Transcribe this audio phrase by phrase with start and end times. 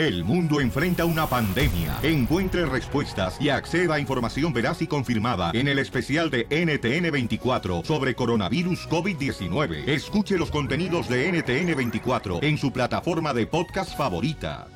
[0.00, 1.98] El mundo enfrenta una pandemia.
[2.02, 8.14] Encuentre respuestas y acceda a información veraz y confirmada en el especial de NTN24 sobre
[8.14, 9.86] coronavirus COVID-19.
[9.86, 14.68] Escuche los contenidos de NTN24 en su plataforma de podcast favorita.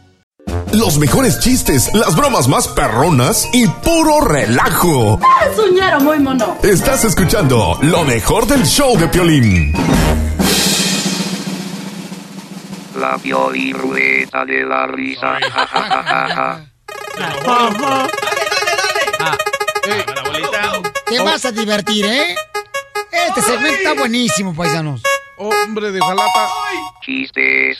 [0.75, 5.19] Los mejores chistes, las bromas más perronas y puro relajo.
[5.57, 6.59] Soñaron muy mono.
[6.63, 9.73] Estás escuchando lo mejor del show de Piolín.
[13.05, 15.39] La Piolín-Rueta de la risa.
[15.39, 16.65] Ja, ja, ja, ja, ja.
[21.05, 22.35] Te vas a divertir, ¿eh?
[23.13, 25.03] Este segmento está buenísimo, paisanos.
[25.37, 26.49] Hombre de jalata.
[27.03, 27.79] Chistes.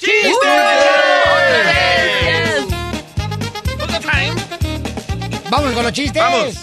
[5.49, 6.23] Vamos con los chistes.
[6.23, 6.55] Vamos.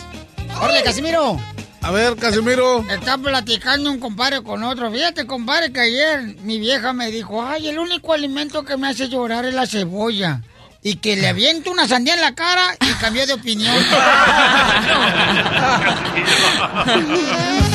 [0.61, 1.39] Órale, Casimiro.
[1.81, 2.85] A ver, Casimiro.
[2.89, 4.91] Está platicando un compadre con otro.
[4.91, 9.09] Fíjate, compadre, que ayer mi vieja me dijo, ay, el único alimento que me hace
[9.09, 10.41] llorar es la cebolla.
[10.83, 13.75] Y que le aviento una sandía en la cara y cambió de opinión.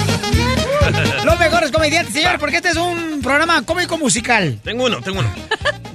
[1.24, 4.58] Los mejores comediantes, señor, porque este es un programa cómico musical.
[4.62, 5.32] Tengo uno, tengo uno.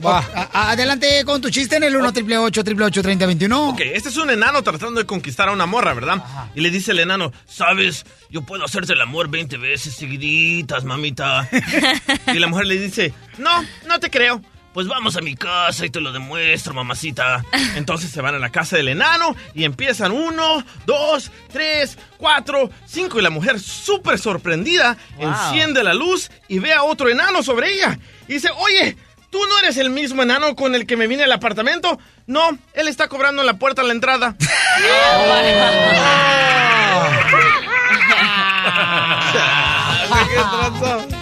[0.04, 0.18] Va.
[0.34, 4.64] A- adelante con tu chiste en el 1 888 3021 Ok, este es un enano
[4.64, 6.24] tratando de conquistar a una morra, ¿verdad?
[6.56, 11.48] Y le dice el enano, sabes, yo puedo hacerte el amor 20 veces seguiditas, mamita.
[12.34, 14.42] y la mujer le dice, no, no te creo.
[14.74, 17.44] Pues vamos a mi casa y te lo demuestro, mamacita.
[17.76, 23.20] Entonces se van a la casa del enano y empiezan uno, dos, tres, cuatro, cinco.
[23.20, 28.00] Y la mujer, súper sorprendida, enciende la luz y ve a otro enano sobre ella.
[28.30, 28.96] Y dice, oye,
[29.30, 32.00] ¿tú no eres el mismo enano con el que me vine al apartamento?
[32.26, 34.38] No, él está cobrando en la puerta a la entrada.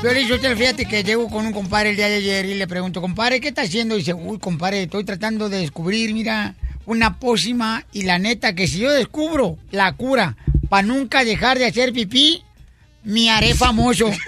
[0.00, 2.68] Pero yo te fíjate que llego con un compadre el día de ayer y le
[2.68, 3.96] pregunto, compadre, ¿qué está haciendo?
[3.96, 6.54] Y dice, uy, compadre, estoy tratando de descubrir, mira,
[6.86, 10.36] una pócima y la neta que si yo descubro la cura
[10.68, 12.44] para nunca dejar de hacer pipí,
[13.02, 14.08] me haré famoso.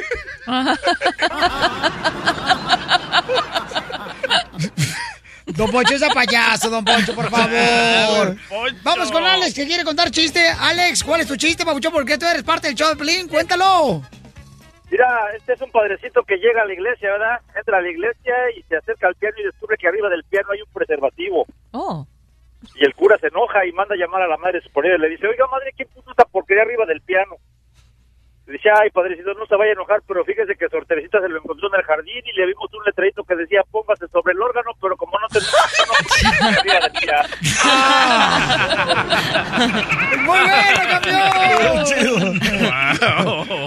[5.47, 8.37] Don Poncho es a payaso, don Poncho, por favor.
[8.83, 10.49] Vamos con Alex, que quiere contar chiste.
[10.49, 11.93] Alex, ¿cuál es tu chiste, papuchón?
[11.93, 13.27] ¿Por qué tú eres parte del show de Pelín?
[13.27, 14.03] Cuéntalo.
[14.91, 17.41] Mira, este es un padrecito que llega a la iglesia, ¿verdad?
[17.55, 20.49] Entra a la iglesia y se acerca al piano y descubre que arriba del piano
[20.53, 21.47] hay un preservativo.
[21.73, 22.07] Oh.
[22.75, 25.09] Y el cura se enoja y manda a llamar a la madre superior y le
[25.11, 27.37] dice, oiga, madre, ¿quién puso esta porquería arriba del piano?
[28.51, 31.29] Le dice, ay, padrecito, no se vaya a enojar, pero fíjese que su Teresita se
[31.29, 34.43] lo encontró en el jardín y le vimos un letrerito que decía, póngase sobre el
[34.43, 35.55] órgano, pero como no tenemos.
[40.27, 42.41] ¡Muy bueno, campeón!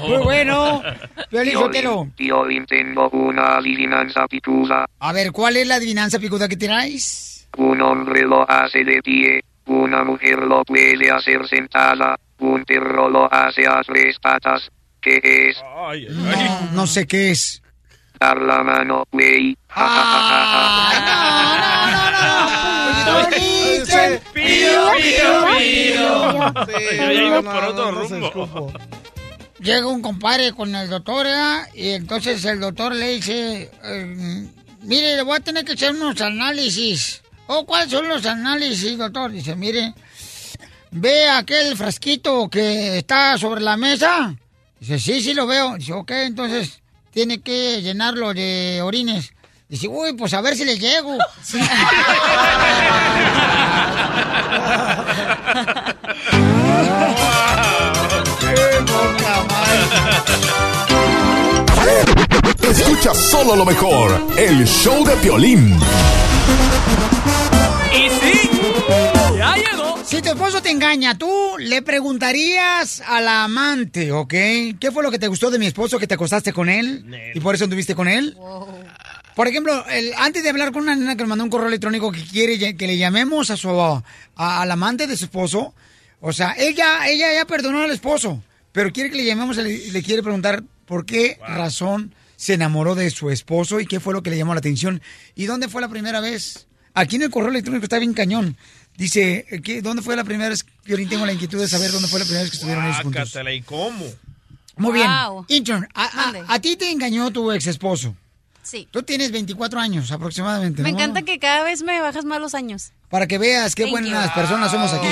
[0.10, 0.84] Muy bueno.
[1.30, 2.08] Piolín Sotelo.
[2.18, 4.86] Piolín, tengo una adivinanza picuda.
[5.00, 7.48] A ver, ¿cuál es la adivinanza picuda que traes?
[7.58, 13.34] Un hombre lo hace de pie, una mujer lo puede hacer sentada, un perro lo
[13.34, 14.72] hace a tres patas.
[15.02, 15.62] ¿Qué es?
[16.12, 17.62] No, no sé qué es.
[18.20, 19.58] Dar la mano, güey.
[23.06, 23.30] Yo
[27.00, 28.74] ya iba por otro rumbo.
[29.60, 31.68] Llega un compadre con el doctor, ¿verdad?
[31.74, 34.48] Y entonces el doctor le dice, eh,
[34.82, 37.22] mire, le voy a tener que hacer unos análisis.
[37.48, 39.32] Oh, ¿cuáles son los análisis, doctor?
[39.32, 39.94] Dice, mire,
[40.94, 44.36] ve aquel frasquito que está sobre la mesa.
[44.80, 45.78] Dice, sí, sí lo veo.
[45.78, 46.82] Dice, ok, entonces
[47.12, 49.34] tiene que llenarlo de orines.
[49.68, 51.18] Dice, uy, pues a ver si le llego.
[62.70, 65.80] Escucha solo lo mejor, el show de Piolín.
[70.14, 74.30] Si tu esposo te engaña, tú le preguntarías al amante, ¿ok?
[74.80, 77.04] ¿Qué fue lo que te gustó de mi esposo que te acostaste con él?
[77.34, 78.38] ¿Y por eso anduviste con él?
[79.36, 82.12] Por ejemplo, el- antes de hablar con una nena que nos mandó un correo electrónico
[82.12, 84.04] que quiere que le llamemos a su a-
[84.36, 85.74] al amante de su esposo,
[86.22, 89.92] o sea, ella, ella ya perdonó al esposo, pero quiere que le llamemos y le,
[89.92, 94.22] le quiere preguntar por qué razón se enamoró de su esposo y qué fue lo
[94.22, 95.02] que le llamó la atención
[95.34, 96.68] y dónde fue la primera vez.
[96.96, 98.56] Aquí en el correo electrónico está bien cañón.
[98.98, 100.66] Dice, ¿qué- ¿dónde fue la primera vez?
[100.86, 103.34] Yo tengo la inquietud de saber dónde fue la primera vez que estuvieron ellos juntos.
[103.54, 104.06] ¿y cómo?
[104.76, 105.08] Muy bien.
[105.10, 105.46] Wow.
[105.50, 108.16] Intern, a, a- a ti te engañó tu ex esposo.
[108.62, 108.88] Sí.
[108.92, 110.82] Tú tienes 24 años aproximadamente.
[110.84, 110.98] Me ¿no?
[110.98, 112.92] encanta que cada vez me bajas más los años.
[113.10, 114.34] Para que veas qué Thank buenas you.
[114.36, 115.08] personas somos aquí.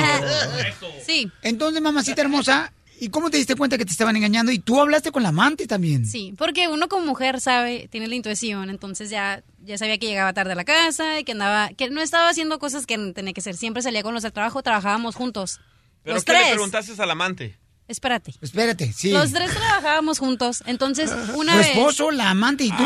[1.05, 1.29] Sí.
[1.41, 4.51] Entonces, mamacita hermosa, ¿y cómo te diste cuenta que te estaban engañando?
[4.51, 6.05] Y tú hablaste con la amante también.
[6.05, 10.33] Sí, porque uno como mujer sabe, tiene la intuición, entonces ya ya sabía que llegaba
[10.33, 13.41] tarde a la casa y que andaba, que no estaba haciendo cosas que tenía que
[13.41, 13.55] hacer.
[13.55, 15.59] Siempre salía con los del trabajo, trabajábamos juntos.
[16.03, 16.45] ¿Pero los qué tres.
[16.47, 17.57] le preguntaste al amante?
[17.87, 18.33] Espérate.
[18.41, 19.11] Espérate, sí.
[19.11, 20.63] Los tres trabajábamos juntos.
[20.65, 21.67] Entonces, una Tu vez.
[21.69, 22.83] esposo, la amante y tú.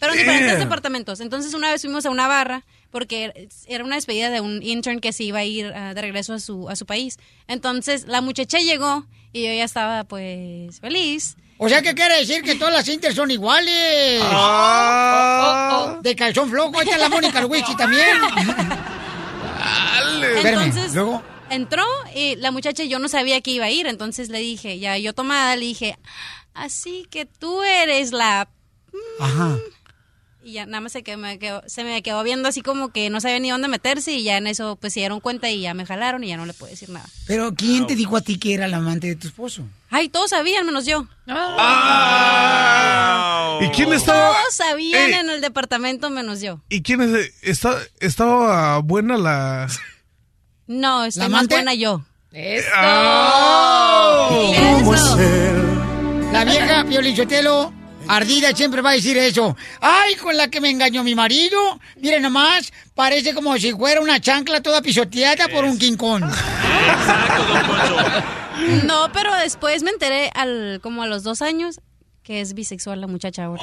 [0.00, 1.20] Pero en diferentes departamentos.
[1.20, 5.12] Entonces, una vez fuimos a una barra porque era una despedida de un intern que
[5.12, 7.18] se iba a ir ah, de regreso a su, a su país.
[7.46, 11.36] Entonces, la muchacha llegó y yo ya estaba, pues, feliz.
[11.64, 12.42] O sea, ¿qué quiere decir?
[12.42, 14.20] Que todas las inters son iguales.
[14.24, 16.00] Ah.
[16.02, 16.76] De calzón flojo.
[16.76, 18.16] Ahí está la Mónica Luigi también.
[20.34, 21.22] Espérame, Entonces, luego.
[21.50, 21.84] entró
[22.16, 23.86] y la muchacha yo no sabía que iba a ir.
[23.86, 25.96] Entonces le dije, ya yo tomada, le dije,
[26.52, 28.48] así que tú eres la...
[29.20, 29.56] Ajá.
[30.42, 33.08] Y ya nada más se, que me quedó, se me quedó viendo así como que
[33.08, 35.74] no sabía ni dónde meterse y ya en eso pues se dieron cuenta y ya
[35.74, 37.06] me jalaron y ya no le puedo decir nada.
[37.28, 39.62] Pero ¿quién te dijo a ti que era la amante de tu esposo?
[39.94, 41.06] Ay, todos sabían menos yo.
[43.60, 44.32] ¿Y quién estaba?
[44.32, 45.14] Todos sabían Ey.
[45.14, 46.60] en el departamento menos yo.
[46.70, 47.30] ¿Y quién es?
[47.42, 49.66] Está, estaba buena la.
[50.66, 51.54] No, estoy ¿La más amante?
[51.56, 52.02] buena yo.
[52.74, 54.52] ¡Oh!
[54.80, 55.18] ¿Cómo Eso.
[56.32, 57.74] La vieja Piolichotelo
[58.08, 59.54] ardida siempre va a decir eso.
[59.82, 61.78] Ay, con la que me engañó mi marido.
[62.00, 66.22] Mire nomás, parece como si fuera una chancla toda pisoteada por un quincón.
[68.86, 71.80] No, pero después me enteré al como a los dos años
[72.22, 73.62] que es bisexual la muchacha ahora.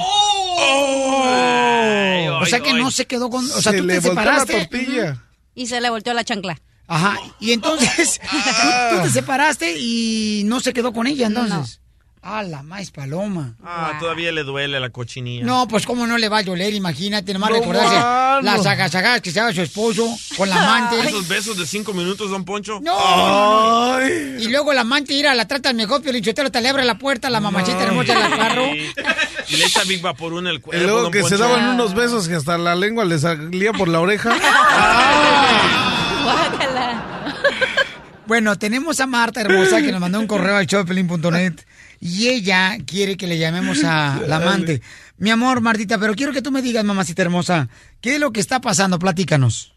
[2.41, 3.45] o sea que no se quedó con...
[3.45, 4.65] O sea, Se tú le te volteó la separaste.
[4.67, 5.23] tortilla.
[5.55, 6.59] Y se le volteó la chancla.
[6.87, 7.17] Ajá.
[7.39, 11.79] Y entonces, tú, tú te separaste y no se quedó con ella, entonces.
[12.21, 13.55] Ah, la más paloma.
[13.63, 15.45] Ah, todavía le duele la cochinilla.
[15.45, 18.41] No, pues cómo no le va a doler, imagínate, nomás No, recordarse mano.
[18.41, 20.05] las agasagas que se daba su esposo
[20.35, 20.99] con la amante.
[21.07, 22.81] Esos besos de cinco minutos, don Poncho.
[22.81, 24.05] No, no, no.
[24.07, 26.19] Y luego la amante ir a la trata al mejor, pero
[26.51, 28.65] te le abre la puerta, la mamachita hermosa del carro.
[29.47, 30.83] Y le echa Big Vaporú en el Y cuerpo.
[30.83, 34.01] luego don que se daban unos besos que hasta la lengua le salía por la
[34.01, 34.35] oreja.
[38.27, 41.53] Bueno, tenemos a Marta hermosa que nos mandó un correo al showpelín.net
[41.99, 44.81] y ella quiere que le llamemos a la amante.
[45.17, 47.67] Mi amor, Martita, pero quiero que tú me digas, mamacita hermosa,
[48.01, 48.99] ¿qué es lo que está pasando?
[48.99, 49.75] Platícanos.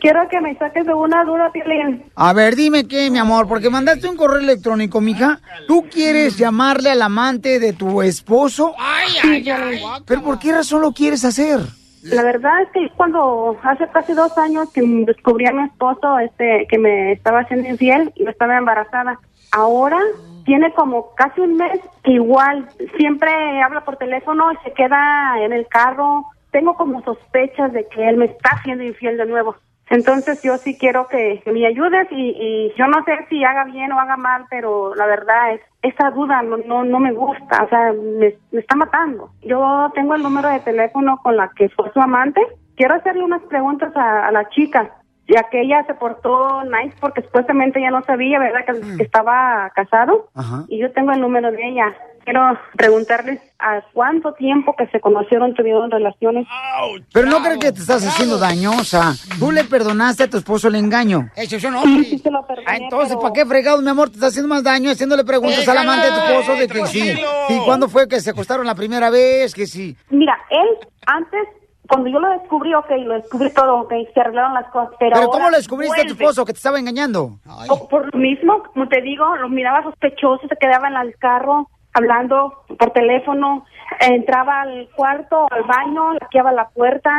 [0.00, 2.04] Quiero que me saques de una duda, Piolín.
[2.14, 5.40] A ver, dime qué, mi amor, porque mandaste un correo electrónico, mija.
[5.66, 8.74] ¿Tú quieres llamarle al amante de tu esposo?
[9.20, 9.80] Sí, Piolín.
[10.06, 11.60] ¿Pero por qué razón lo quieres hacer?
[12.02, 16.66] La verdad es que cuando hace casi dos años que descubrí a mi esposo este
[16.70, 19.18] que me estaba haciendo infiel y yo estaba embarazada.
[19.50, 19.98] Ahora
[20.48, 22.66] tiene como casi un mes igual
[22.96, 23.30] siempre
[23.62, 26.24] habla por teléfono y se queda en el carro.
[26.52, 29.56] Tengo como sospechas de que él me está haciendo infiel de nuevo.
[29.90, 33.92] Entonces yo sí quiero que, me ayudes y, y yo no sé si haga bien
[33.92, 37.68] o haga mal, pero la verdad es esa duda no no, no me gusta, o
[37.68, 39.28] sea, me, está matando.
[39.42, 42.40] Yo tengo el número de teléfono con la que fue su amante.
[42.74, 44.97] Quiero hacerle unas preguntas a la chica,
[45.28, 49.70] ya que ella se portó nice porque supuestamente ella no sabía, ¿verdad?, que, que estaba
[49.74, 50.28] casado.
[50.34, 50.64] Ajá.
[50.68, 51.94] Y yo tengo el número de ella.
[52.24, 56.46] Quiero preguntarles a cuánto tiempo que se conocieron, tuvieron relaciones.
[57.12, 60.36] Pero no crees que te estás haciendo daño, o sea, tú le perdonaste a tu
[60.36, 61.30] esposo el engaño.
[61.34, 62.22] Eso son hombres.
[62.66, 64.10] Ah, entonces, ¿para qué fregado, mi amor?
[64.10, 67.14] Te estás haciendo más daño haciéndole preguntas al amante de tu esposo de que sí.
[67.48, 69.54] ¿Y cuándo fue que se acostaron la primera vez?
[69.54, 69.96] Que sí.
[70.10, 71.48] Mira, él antes,
[71.88, 75.28] cuando yo lo descubrí, ok, lo descubrí todo, ok, se arreglaron las cosas, pero ¿Pero
[75.28, 77.38] cómo le descubriste a tu esposo que te estaba engañando?
[77.68, 81.68] O por lo mismo, como te digo, lo miraba sospechoso, se quedaba en el carro
[81.94, 83.64] hablando por teléfono,
[84.00, 87.10] entraba al cuarto, al baño, laqueaba la puerta,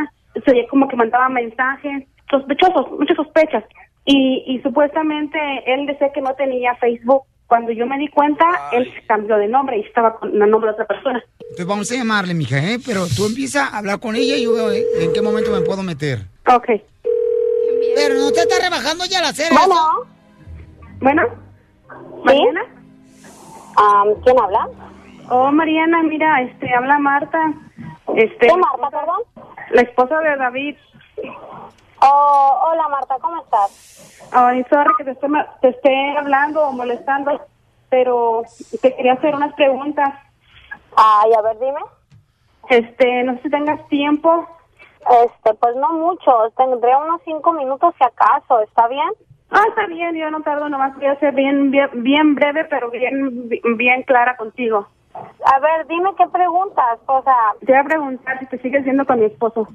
[0.46, 3.64] se oía como que mandaba mensajes, sospechosos, muchas sospechas.
[4.06, 7.24] Y, y supuestamente él decía que no tenía Facebook.
[7.50, 10.70] Cuando yo me di cuenta, él se cambió de nombre y estaba con el nombre
[10.70, 11.24] de otra persona.
[11.40, 12.78] Entonces vamos a llamarle, mija, ¿eh?
[12.86, 15.62] Pero tú empieza a hablar con ella y yo veo eh, en qué momento me
[15.62, 16.20] puedo meter.
[16.48, 16.68] Ok.
[17.96, 19.56] Pero no te está rebajando ya la cera.
[19.56, 20.06] Bueno.
[21.00, 21.24] Bueno.
[22.24, 22.62] ¿Mariana?
[24.24, 24.70] ¿Quién habla?
[25.32, 27.54] Oh, Mariana, mira, este, habla Marta.
[28.16, 29.22] Este, ¿Qué Marta, perdón?
[29.72, 30.76] La esposa de David.
[32.02, 34.30] Oh, hola Marta, ¿cómo estás?
[34.32, 35.28] Ay, sorry que te esté,
[35.62, 37.42] te esté hablando o molestando,
[37.90, 38.44] pero
[38.82, 40.14] te quería hacer unas preguntas.
[40.96, 41.80] Ay, a ver, dime.
[42.70, 44.48] Este, no sé si tengas tiempo.
[45.26, 49.10] Este, pues no mucho, tendré unos cinco minutos si acaso, ¿está bien?
[49.50, 52.92] Ah, está bien, yo no tardo, nomás voy a ser bien, bien, bien breve, pero
[52.92, 54.88] bien, bien clara contigo.
[55.46, 57.54] A ver, dime qué preguntas, o sea...
[57.60, 59.68] Te voy a preguntar si te sigues viendo con mi esposo.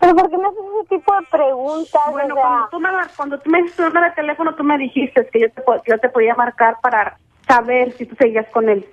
[0.00, 2.02] ¿Pero por qué me haces ese tipo de preguntas?
[2.10, 2.42] Bueno, o sea...
[2.42, 5.62] cuando tú me, cuando tú me número de teléfono, tú me dijiste que yo te,
[5.86, 8.86] yo te podía marcar para saber si tú seguías con él.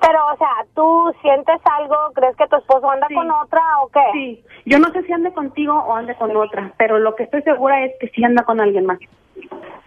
[0.00, 1.96] Pero, o sea, ¿tú sientes algo?
[2.14, 4.04] ¿Crees que tu esposo anda con otra o qué?
[4.12, 7.42] Sí, yo no sé si ande contigo o ande con otra, pero lo que estoy
[7.42, 8.98] segura es que sí anda con alguien más.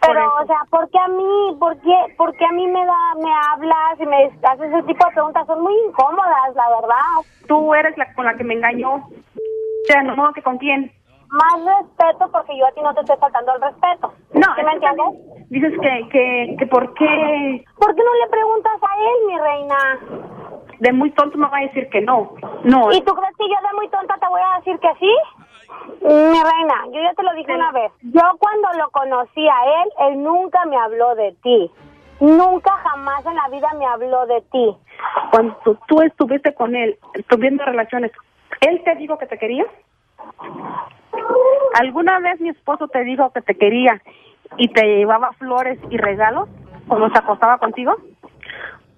[0.02, 1.56] Pero, o sea, ¿por qué a mí?
[1.60, 5.06] ¿Por qué, por qué a mí me da, me hablas y me haces ese tipo
[5.06, 5.48] de preguntas?
[5.48, 7.26] Son muy incómodas, la verdad.
[7.48, 8.96] Tú eres la con la que me engañó.
[8.96, 10.92] O sea, no que con quién.
[11.30, 14.14] Más respeto porque yo a ti no te estoy faltando el respeto.
[15.50, 20.36] Dices que, que, que por qué ¿Por qué no le preguntas a él, mi reina?
[20.80, 22.34] de muy tonto me va a decir que no.
[22.64, 22.92] No.
[22.92, 25.12] ¿Y tú crees que yo de muy tonta te voy a decir que sí?
[26.02, 26.10] Mi
[26.44, 27.92] reina, yo ya te lo dije una vez.
[28.02, 31.72] Yo cuando lo conocí a él, él nunca me habló de ti.
[32.20, 34.76] Nunca jamás en la vida me habló de ti.
[35.32, 35.56] Cuando
[35.88, 38.12] tú estuviste con él, tuviendo relaciones,
[38.62, 39.66] ¿él te dijo que te quería?
[41.74, 44.02] ¿Alguna vez mi esposo te dijo que te quería
[44.58, 46.50] y te llevaba flores y regalos
[46.88, 47.96] cuando se acostaba contigo?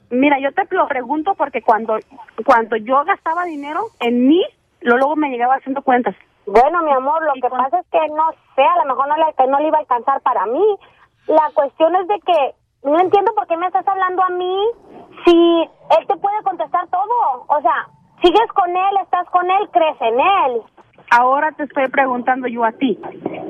[0.09, 1.97] Mira, yo te lo pregunto porque cuando
[2.45, 4.43] cuando yo gastaba dinero en mí,
[4.81, 6.15] lo luego me llegaba haciendo cuentas.
[6.45, 9.47] Bueno, mi amor, lo que pasa es que no sé, a lo mejor no le,
[9.51, 10.63] no le iba a alcanzar para mí.
[11.27, 14.59] La cuestión es de que no entiendo por qué me estás hablando a mí
[15.25, 17.45] si él te puede contestar todo.
[17.47, 17.87] O sea,
[18.21, 20.61] sigues con él, estás con él, crees en él.
[21.09, 22.99] Ahora te estoy preguntando yo a ti,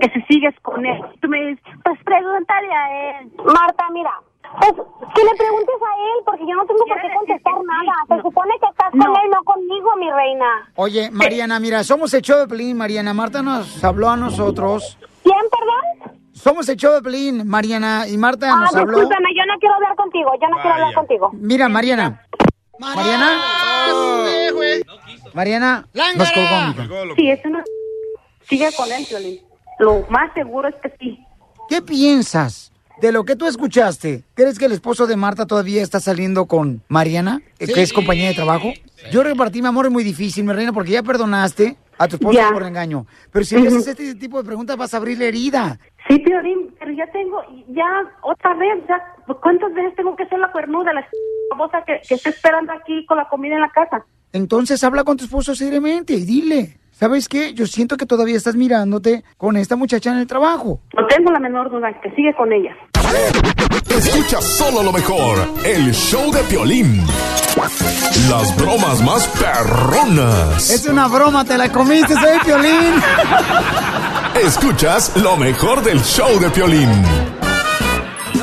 [0.01, 1.01] que si sigues con él.
[1.21, 3.31] Tú me dices, pues pregúntale a él.
[3.45, 4.11] Marta, mira,
[4.59, 4.73] pues
[5.15, 7.93] que le preguntes a él porque yo no tengo por qué contestar nada.
[8.09, 10.45] Se supone que estás con él, no conmigo, mi reina.
[10.75, 13.13] Oye, Mariana, mira, somos el show de Pelín, Mariana.
[13.13, 14.97] Marta nos habló a nosotros.
[15.23, 16.17] ¿Quién, perdón?
[16.33, 18.99] Somos el show de Pelín, Mariana, y Marta Ah, nos habló.
[18.99, 21.29] discúlpame, yo no quiero hablar contigo, yo no quiero hablar contigo.
[21.33, 22.21] Mira, Mariana.
[22.79, 23.41] Mariana.
[25.33, 26.87] Mariana, nos colgó, mija.
[27.15, 27.59] Sí, eso no...
[28.47, 29.39] Sigue con él, Violín.
[29.79, 31.19] Lo más seguro es que sí.
[31.69, 34.23] ¿Qué piensas de lo que tú escuchaste?
[34.33, 38.29] ¿Crees que el esposo de Marta todavía está saliendo con Mariana, eh, que es compañía
[38.29, 38.71] de trabajo?
[39.11, 42.37] Yo repartí mi amor es muy difícil, mi reina, porque ya perdonaste a tu esposo
[42.37, 42.49] Ya.
[42.51, 43.05] por engaño.
[43.31, 45.79] Pero si le haces este tipo de preguntas vas a abrir la herida.
[46.07, 47.85] Sí, Piolín, pero ya tengo, ya
[48.23, 48.99] otra vez, ya,
[49.41, 51.07] ¿cuántas veces tengo que ser la cuernuda, la
[51.49, 54.05] famosa que, que está esperando aquí con la comida en la casa?
[54.33, 57.53] Entonces habla con tu esposo seriamente y dile, ¿sabes qué?
[57.53, 60.79] Yo siento que todavía estás mirándote con esta muchacha en el trabajo.
[60.95, 62.75] No tengo la menor duda que sigue con ella.
[63.89, 67.03] Escucha solo lo mejor, el show de Piolín.
[68.29, 70.69] Las bromas más perronas.
[70.69, 72.93] Es una broma, te la comiste, soy Piolín.
[74.43, 76.89] Escuchas lo mejor del show de Piolín.
[78.33, 78.39] Y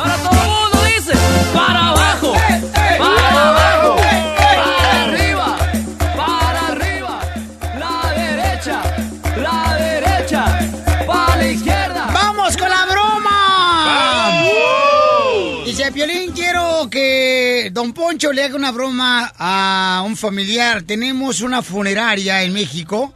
[17.74, 20.82] Don Poncho le haga una broma a un familiar.
[20.82, 23.12] Tenemos una funeraria en México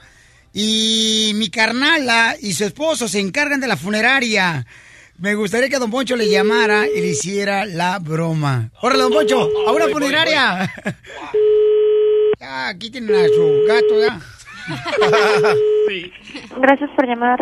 [0.52, 4.66] y mi carnala y su esposo se encargan de la funeraria.
[5.16, 8.72] Me gustaría que Don Poncho le llamara y le hiciera la broma.
[8.82, 9.48] ¡Órale, Don Poncho!
[9.68, 10.74] ¡A una funeraria!
[12.40, 14.20] Ya, aquí tienen a su gato, ya.
[16.60, 17.38] Gracias por llamar.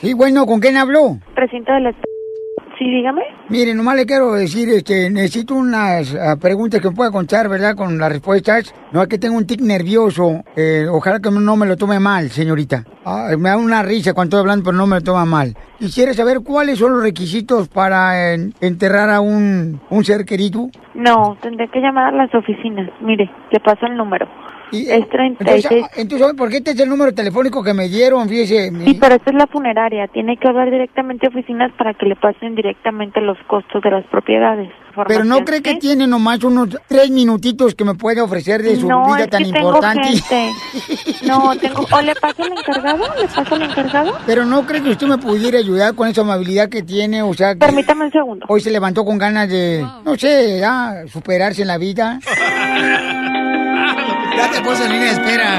[0.00, 1.20] Sí, bueno, ¿con quién habló?
[1.36, 2.19] Recinto del Estado.
[2.80, 3.20] Sí, dígame.
[3.50, 7.76] Mire, nomás le quiero decir, este, necesito unas ah, preguntas que me pueda contar, ¿verdad?
[7.76, 8.74] Con las respuestas.
[8.90, 10.42] No es que tengo un tic nervioso.
[10.56, 12.82] Eh, ojalá que no me lo tome mal, señorita.
[13.04, 15.54] Ah, me da una risa cuando estoy hablando, pero no me lo toma mal.
[15.78, 20.70] Quisiera saber cuáles son los requisitos para en- enterrar a un, un ser querido.
[20.94, 22.88] No, tendré que llamar a las oficinas.
[23.02, 24.26] Mire, le paso el número.
[24.72, 25.64] Es 36.
[25.64, 28.28] Entonces, ah, entonces, ¿sabe ¿por qué este es el número telefónico que me dieron?
[28.28, 28.70] Fíjese.
[28.70, 30.06] mi- Sí, pero esta es la funeraria.
[30.08, 34.04] Tiene que hablar directamente a oficinas para que le pasen directamente los costos de las
[34.06, 34.70] propiedades.
[35.06, 35.78] Pero no cree que ¿sí?
[35.78, 39.44] tiene nomás unos tres minutitos que me puede ofrecer de su no, vida es tan
[39.44, 40.08] que tengo importante.
[40.08, 40.50] gente.
[41.26, 41.86] No, tengo...
[41.92, 43.04] ¿O le paso al encargado?
[43.20, 44.18] ¿Le paso al encargado?
[44.26, 47.52] Pero no cree que usted me pudiera ayudar con esa amabilidad que tiene, o sea,
[47.54, 48.46] que Permítame un segundo.
[48.48, 50.60] hoy se levantó con ganas de, no sé,
[51.08, 52.18] superarse en la vida.
[54.40, 55.50] ya te puse en línea de espera.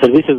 [0.00, 0.38] Servicios.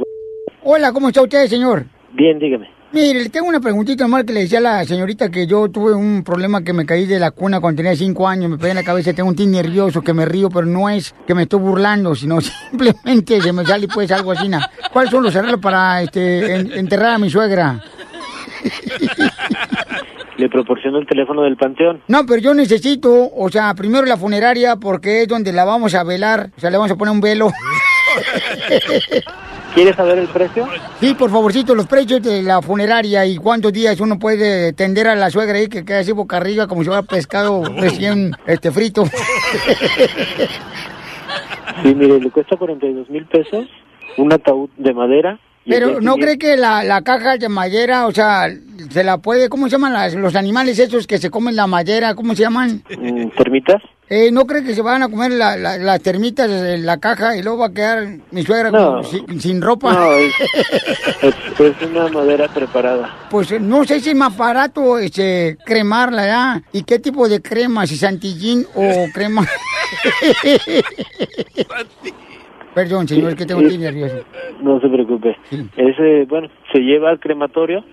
[0.64, 1.86] Hola, ¿cómo está usted, señor?
[2.14, 2.70] Bien, dígame.
[2.92, 5.94] Mire, le tengo una preguntita más que le decía a la señorita que yo tuve
[5.94, 8.76] un problema que me caí de la cuna cuando tenía cinco años, me pegué en
[8.76, 11.62] la cabeza, tengo un tic nervioso que me río, pero no es que me estoy
[11.62, 14.50] burlando, sino simplemente se me sale pues algo así.
[14.50, 14.70] na.
[14.92, 17.80] ¿Cuáles son los arreglos para este, en- enterrar a mi suegra?
[20.42, 22.02] Le proporciono el teléfono del panteón.
[22.08, 26.04] No, pero yo necesito, o sea, primero la funeraria porque es donde la vamos a
[26.04, 27.52] velar, o sea, le vamos a poner un velo.
[29.76, 30.68] ¿Quieres saber el precio?
[31.00, 35.16] Sí, por favorcito, los precios de la funeraria y cuántos días uno puede tender a
[35.16, 39.06] la suegra ahí que queda así boca arriba como si fuera pescado recién este frito.
[41.84, 43.68] Sí, mire, le cuesta 42 mil pesos
[44.18, 45.40] un ataúd de madera.
[45.66, 48.48] Pero ¿no cree que la, la caja de madera, o sea,
[48.90, 52.16] se la puede, ¿cómo se llaman las- los animales esos que se comen la madera?
[52.16, 52.84] ¿Cómo se llaman?
[52.98, 53.82] Mm, ¿Termitas?
[54.10, 57.38] Eh, ¿No cree que se van a comer la- la- las termitas en la caja
[57.38, 58.86] y luego va a quedar mi suegra No.
[58.96, 59.94] como sin, sin ropa?
[59.94, 60.34] No, es,
[61.22, 63.16] es, es una madera preparada.
[63.30, 66.62] Pues no sé si es más barato este, cremarla, ¿ya?
[66.74, 67.86] ¿Y qué tipo de crema?
[67.88, 69.48] ¿Si santillín o crema?
[72.74, 74.24] Perdón, señor, que tengo nervioso.
[74.62, 75.38] No se preocupe.
[75.76, 77.84] Ese, bueno, se lleva al crematorio,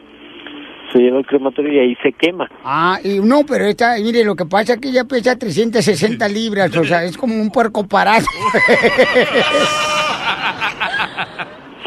[0.93, 2.49] se lleva al crematorio y ahí se quema.
[2.65, 6.77] Ah, y no, pero esta, mire, lo que pasa es que ella pesa 360 libras,
[6.77, 8.27] o sea, es como un puerco parado.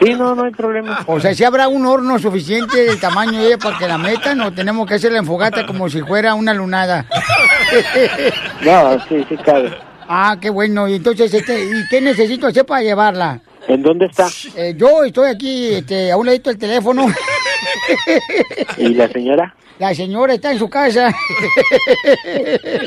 [0.01, 1.03] Sí, no, no hay problema.
[1.05, 4.41] O sea, si habrá un horno suficiente del tamaño de ella para que la metan,
[4.41, 7.05] o tenemos que hacerla en fogata como si fuera una lunada.
[8.65, 9.71] No, sí, sí cabe.
[10.13, 10.89] Ah, qué bueno.
[10.89, 13.39] Y entonces, este, ¿y qué necesito hacer para llevarla?
[13.69, 14.27] ¿En dónde está?
[14.57, 17.05] Eh, yo estoy aquí, este, a un ladito del teléfono.
[18.77, 19.55] ¿Y la señora?
[19.79, 21.15] La señora está en su casa.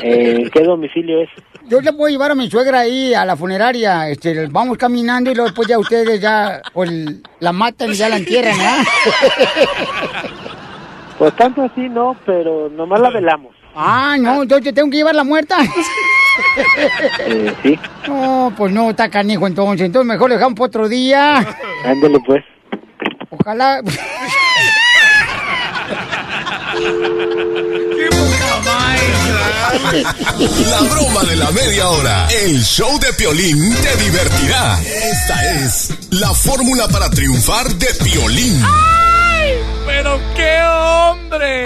[0.07, 1.29] Eh, ¿Qué domicilio es?
[1.67, 4.07] Yo le puedo llevar a mi suegra ahí a la funeraria.
[4.07, 6.91] Este, vamos caminando y luego después ya ustedes ya pues,
[7.39, 8.83] la matan y ya la entierran, ¿ah?
[11.17, 13.54] Pues tanto así no, pero nomás la velamos.
[13.75, 15.57] Ah, no, entonces tengo que llevarla muerta.
[17.19, 19.85] Eh, sí, No, pues no, está canijo entonces.
[19.85, 21.37] Entonces mejor le dejamos para otro día.
[21.85, 22.43] ándale pues.
[23.29, 23.81] Ojalá.
[30.69, 32.27] La broma de la media hora.
[32.29, 34.79] El show de Piolín te divertirá.
[34.81, 38.61] Esta es la fórmula para triunfar de Piolín.
[39.85, 41.65] ¡Pero qué hombre!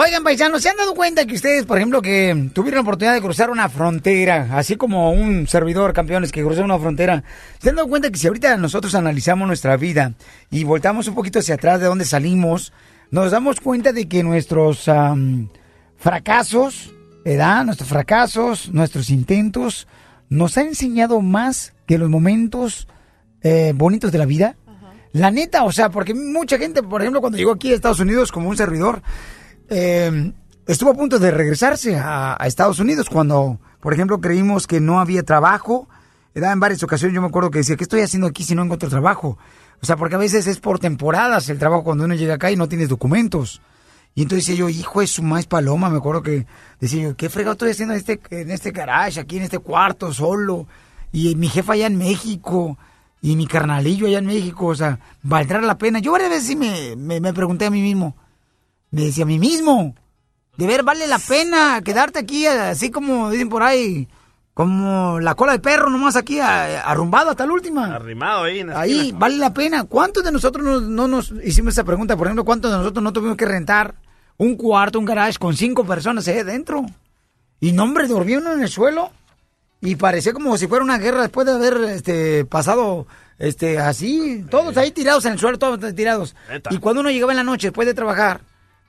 [0.00, 3.20] Oigan, paisanos, ¿se han dado cuenta que ustedes, por ejemplo, que tuvieron la oportunidad de
[3.20, 7.24] cruzar una frontera, así como un servidor, campeones, que cruzó una frontera?
[7.58, 10.12] ¿Se han dado cuenta que si ahorita nosotros analizamos nuestra vida
[10.52, 12.72] y voltamos un poquito hacia atrás de dónde salimos,
[13.10, 14.88] nos damos cuenta de que nuestros
[15.96, 17.64] fracasos, ¿verdad?
[17.64, 19.88] Nuestros fracasos, nuestros intentos,
[20.28, 22.86] nos han enseñado más que los momentos
[23.42, 24.54] eh, bonitos de la vida?
[25.10, 28.30] La neta, o sea, porque mucha gente, por ejemplo, cuando llegó aquí a Estados Unidos
[28.30, 29.02] como un servidor,
[29.68, 30.32] eh,
[30.66, 35.22] estuvo a punto de regresarse a, Estados Unidos cuando, por ejemplo, creímos que no había
[35.22, 35.88] trabajo.
[36.34, 36.52] ¿verdad?
[36.52, 38.88] En varias ocasiones yo me acuerdo que decía, ¿qué estoy haciendo aquí si no encuentro
[38.88, 39.38] trabajo?
[39.82, 42.56] O sea, porque a veces es por temporadas el trabajo cuando uno llega acá y
[42.56, 43.60] no tienes documentos.
[44.14, 46.46] Y entonces decía yo, hijo de su maíz paloma, me acuerdo que
[46.80, 50.12] decía yo, ¿qué fregado estoy haciendo en este, en este garage, aquí en este cuarto,
[50.12, 50.66] solo?
[51.12, 52.76] Y mi jefa allá en México,
[53.20, 55.98] y mi carnalillo allá en México, o sea, ¿valdrá la pena?
[55.98, 58.16] Yo varias veces sí me, me, me pregunté a mí mismo,
[58.90, 59.94] me decía a mí mismo,
[60.56, 64.08] de ver, vale la pena quedarte aquí, así como dicen por ahí,
[64.54, 67.94] como la cola de perro, nomás aquí arrumbado hasta la última.
[67.94, 69.18] Arrimado ahí en la Ahí, esquina.
[69.18, 69.84] vale la pena.
[69.84, 72.16] ¿Cuántos de nosotros no, no nos hicimos esa pregunta?
[72.16, 73.94] Por ejemplo, ¿cuántos de nosotros no tuvimos que rentar
[74.36, 76.84] un cuarto, un garage con cinco personas ahí adentro?
[77.60, 79.12] Y no, hombre, dormía uno en el suelo
[79.80, 83.06] y parecía como si fuera una guerra después de haber este, pasado
[83.38, 86.34] este, así, todos ahí tirados en el suelo, todos tirados.
[86.50, 86.70] Neta.
[86.74, 88.40] Y cuando uno llegaba en la noche después de trabajar,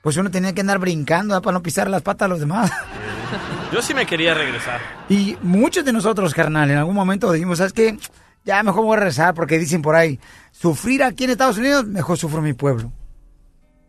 [0.02, 1.42] pues uno tenía que andar brincando ¿verdad?
[1.42, 2.70] para no pisar las patas a los demás.
[3.72, 4.80] Yo sí me quería regresar.
[5.08, 7.96] Y muchos de nosotros, carnal, en algún momento dijimos, ¿sabes qué?
[8.44, 10.18] Ya mejor voy a rezar porque dicen por ahí,
[10.50, 12.90] sufrir aquí en Estados Unidos, mejor sufro mi pueblo,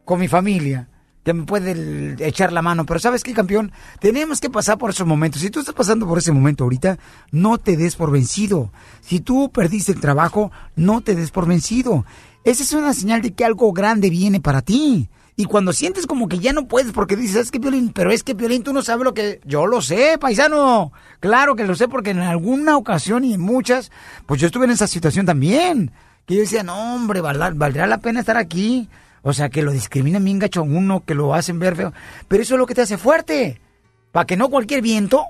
[0.06, 0.90] con mi familia,
[1.24, 2.86] que me puede echar la mano.
[2.86, 3.72] Pero ¿sabes qué, campeón?
[4.00, 5.42] Tenemos que pasar por esos momentos.
[5.42, 6.98] Si tú estás pasando por ese momento ahorita,
[7.32, 8.72] no te des por vencido.
[9.02, 12.06] Si tú perdiste el trabajo, no te des por vencido.
[12.44, 15.10] Esa es una señal de que algo grande viene para ti.
[15.42, 18.22] Y cuando sientes como que ya no puedes porque dices, es que Piolín, pero es
[18.22, 19.42] que Piolín, tú no sabes lo que...
[19.44, 20.94] Yo lo sé, paisano.
[21.20, 23.92] Claro que lo sé porque en alguna ocasión y en muchas,
[24.28, 25.94] pues yo estuve en esa situación también.
[26.28, 28.88] Que yo decía, no, hombre, valdrá, la pena estar aquí.
[29.24, 31.92] O sea, que lo discriminan bien gacho a uno, que lo hacen ver feo.
[32.28, 33.60] Pero eso es lo que te hace fuerte.
[34.12, 35.26] Para que no cualquier viento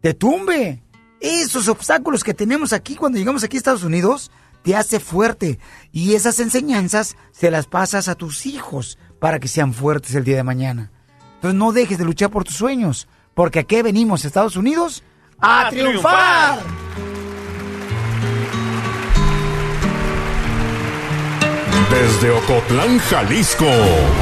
[0.00, 0.80] te tumbe.
[1.18, 4.30] Esos obstáculos que tenemos aquí cuando llegamos aquí a Estados Unidos
[4.62, 5.58] te hace fuerte.
[5.90, 10.36] Y esas enseñanzas se las pasas a tus hijos para que sean fuertes el día
[10.36, 10.90] de mañana.
[11.36, 13.08] Entonces no dejes de luchar por tus sueños.
[13.34, 15.02] Porque aquí venimos a Estados Unidos
[15.38, 16.60] a, ¡A triunfar.
[16.60, 16.86] triunfar!
[21.90, 23.64] Desde Ocotlán, Jalisco.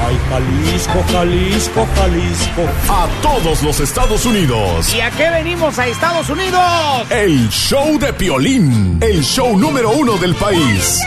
[0.07, 2.62] Ay, Jalisco, Jalisco, Jalisco.
[2.88, 4.94] A todos los Estados Unidos.
[4.94, 6.62] ¿Y a qué venimos a Estados Unidos?
[7.11, 8.98] El show de Piolín.
[9.00, 11.00] El show número uno del país.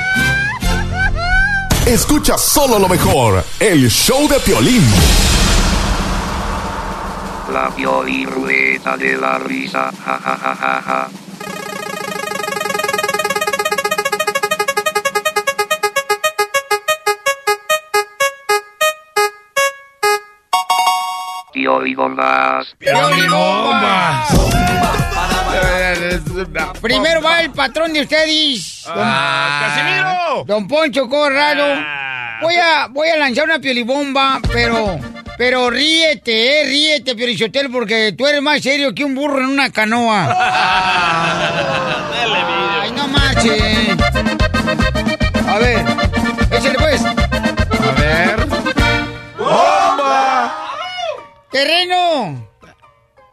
[1.88, 3.41] Escucha solo lo mejor.
[3.62, 4.84] El show de Piolín.
[7.54, 9.89] La Piolín Rueda de la Risa.
[10.06, 11.10] Ja, ja, ja, ja, ja.
[21.54, 22.76] Pioli bombas.
[26.82, 28.84] Primero va el patrón de ustedes.
[28.86, 30.43] Don, Ah, ¡Casimiro!
[30.46, 31.65] don Poncho Corrado.
[32.41, 35.00] Voy a, voy a lanzar una piolibomba, pero,
[35.38, 39.72] pero ríete, eh, ríete, Piolichotel, porque tú eres más serio que un burro en una
[39.72, 40.36] canoa.
[42.82, 43.98] Ay, no marches.
[45.48, 45.84] A ver,
[46.52, 47.02] échale pues.
[47.04, 48.46] A ver.
[49.38, 50.54] ¡Bomba!
[51.52, 52.48] ¡Terreno!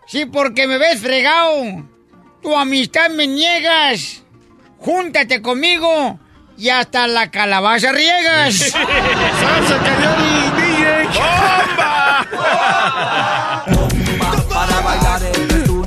[0.07, 1.85] Sí, porque me ves fregado.
[2.45, 4.23] Tu amistad me niegas.
[4.79, 6.19] Júntate conmigo
[6.59, 8.55] y hasta la calabaza riegas.
[9.41, 9.79] ¡Salsa,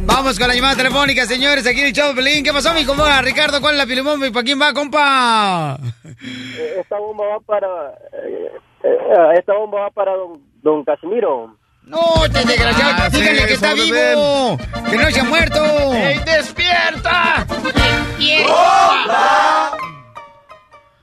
[0.05, 2.43] Vamos con la llamada telefónica, señores, aquí en el show Pelín.
[2.43, 3.21] ¿Qué pasó, mi compa?
[3.21, 5.77] Ricardo, ¿cuál es la pilomomba y para quién va, compa?
[6.05, 7.67] Eh, Esta bomba va para.
[8.13, 8.51] eh,
[8.83, 8.97] eh,
[9.37, 11.55] esta bomba va para don, don Casimiro.
[11.87, 11.99] No,
[12.31, 14.57] te desgraciado, Ah, sí, dígale que está vivo,
[14.89, 15.93] que no se ha muerto.
[15.93, 17.47] ¡Ey, despierta!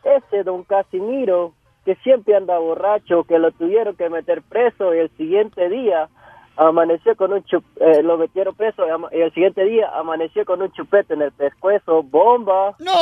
[0.05, 1.55] Ese don Casimiro,
[1.87, 6.09] que siempre anda borracho, que lo tuvieron que meter preso y el siguiente día
[6.57, 10.71] amaneció con un chup, eh, lo metieron preso y, el siguiente día amaneció con un
[10.73, 12.75] chupete en el pescuezo, bomba.
[12.79, 12.93] ¡No!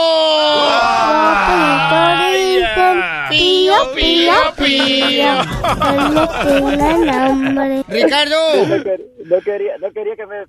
[3.30, 5.28] Pío, pío, pío.
[7.88, 8.36] Ricardo.
[8.68, 10.44] No, quer- no quería, no quería que me...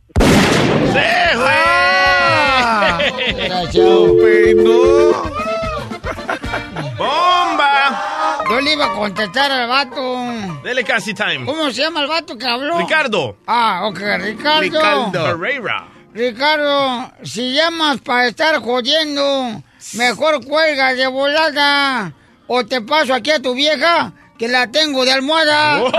[6.98, 8.44] ¡Bomba!
[8.50, 10.62] Yo le iba a contestar al vato.
[10.64, 11.46] Dele casi time.
[11.46, 12.78] ¿Cómo se llama el vato que habló?
[12.78, 13.38] Ricardo.
[13.48, 14.62] Ah, ok, Ricardo.
[14.62, 15.88] Ricardo Pereira.
[16.14, 22.14] Ricardo, si llamas para estar jodiendo, mejor cuelga de volada.
[22.48, 25.82] O te paso aquí a tu vieja, que la tengo de almohada.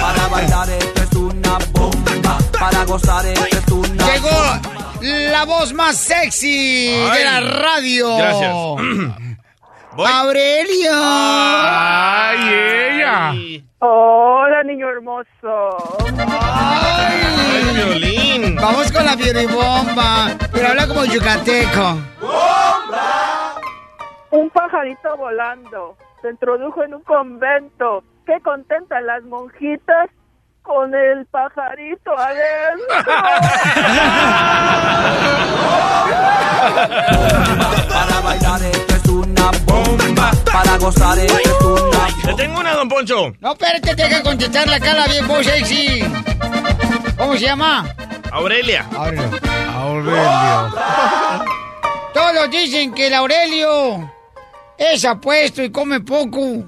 [0.00, 2.38] Para bailar esto es una bomba.
[2.58, 4.73] Para gozar esto es una Llegó
[5.04, 7.24] la voz más sexy de Ay.
[7.24, 8.16] la radio.
[8.16, 8.54] Gracias.
[9.96, 10.90] Aurelio.
[10.92, 13.32] Ay, ella.
[13.78, 15.76] Hola, niño hermoso.
[16.40, 18.56] Ay, violín.
[18.56, 21.98] Vamos con la bomba, pero habla como yucateco.
[24.30, 28.02] Un pajarito volando se introdujo en un convento.
[28.26, 30.08] Qué contentas las monjitas
[30.64, 33.04] con el pajarito adentro.
[37.92, 40.30] Para bailar esto es una bomba.
[40.50, 43.34] Para gozar esto es una Le tengo una, don Poncho.
[43.40, 46.02] No, espérate, te que contestar acá la bien voz sexy.
[47.18, 47.94] ¿Cómo se llama?
[48.32, 48.86] Aurelia.
[48.96, 49.30] Aurelio.
[49.70, 50.74] Aurelio.
[52.14, 54.10] Todos dicen que el Aurelio
[54.78, 56.64] es apuesto y come poco.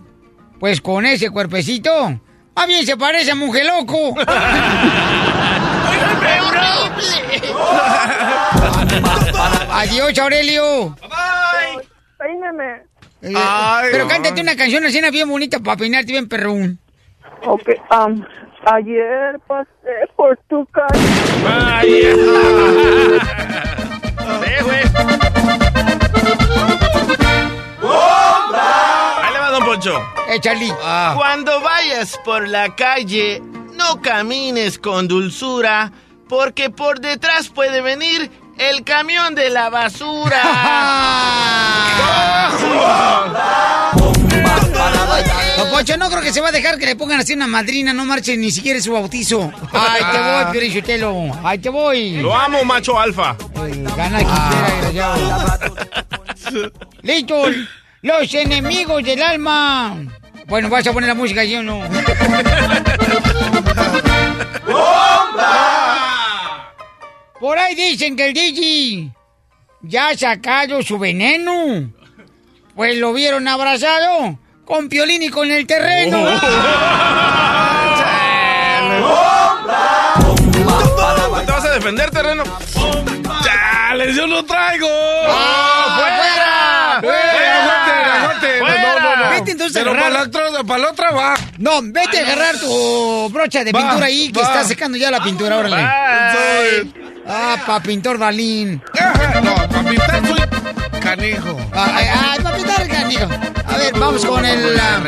[0.61, 2.21] Pues con ese cuerpecito,
[2.57, 4.15] a bien se parece a mujer loco.
[9.71, 10.97] Adiós, Aurelio.
[12.19, 12.83] Peíneme.
[13.23, 13.33] Eh,
[13.93, 16.79] Pero cántate una canción así bien bonita para peinarte bien perrón.
[17.45, 18.27] Ok, am,
[18.73, 20.97] ayer pasé por tu calle.
[24.27, 24.83] Sí, güey.
[27.81, 28.53] Don
[29.77, 30.03] Poncho.
[30.31, 30.73] Eh, Charlie.
[31.15, 33.43] Cuando vayas por la calle,
[33.75, 35.93] no camines con dulzura,
[36.31, 40.43] porque por detrás puede venir el camión de la basura.
[45.59, 47.93] Don Poncho, no creo que se va a dejar que le pongan así una madrina,
[47.93, 49.53] no marche ni siquiera su bautizo.
[49.73, 51.39] Ay, te voy, Piorichotelo.
[51.45, 52.17] Ay, te voy.
[52.17, 53.37] Lo amo, macho alfa.
[53.95, 55.19] Gana quien quiera, desgraciado.
[57.03, 57.43] Listo.
[58.07, 59.97] Los enemigos del alma.
[60.47, 61.83] Bueno, vas a poner la música, ¿sí o no?
[67.41, 69.11] Por ahí dicen que el DJ
[69.83, 71.91] ya ha sacado su veneno.
[72.77, 76.21] Pues lo vieron abrazado con Piolín y con el terreno.
[76.21, 76.41] ¿No
[81.45, 82.45] te vas a defender, terreno?
[83.43, 84.87] ¡Chales, yo lo traigo!
[85.29, 85.86] Ah,
[89.77, 90.31] vete a Pero agarrar.
[90.31, 91.35] para la para la otra va.
[91.59, 94.47] No, vete a agarrar tu brocha de Va, pintura ahí, que va.
[94.47, 95.77] está secando ya la pintura, órale.
[95.77, 96.93] Ay.
[97.29, 98.83] Ah, pa' pintor Dalín.
[99.43, 101.57] No, para pintar soy canijo.
[101.73, 103.27] Ay, ay, pa' pintar, canijo.
[103.67, 104.79] A ver, vamos con el...
[104.81, 105.01] ah,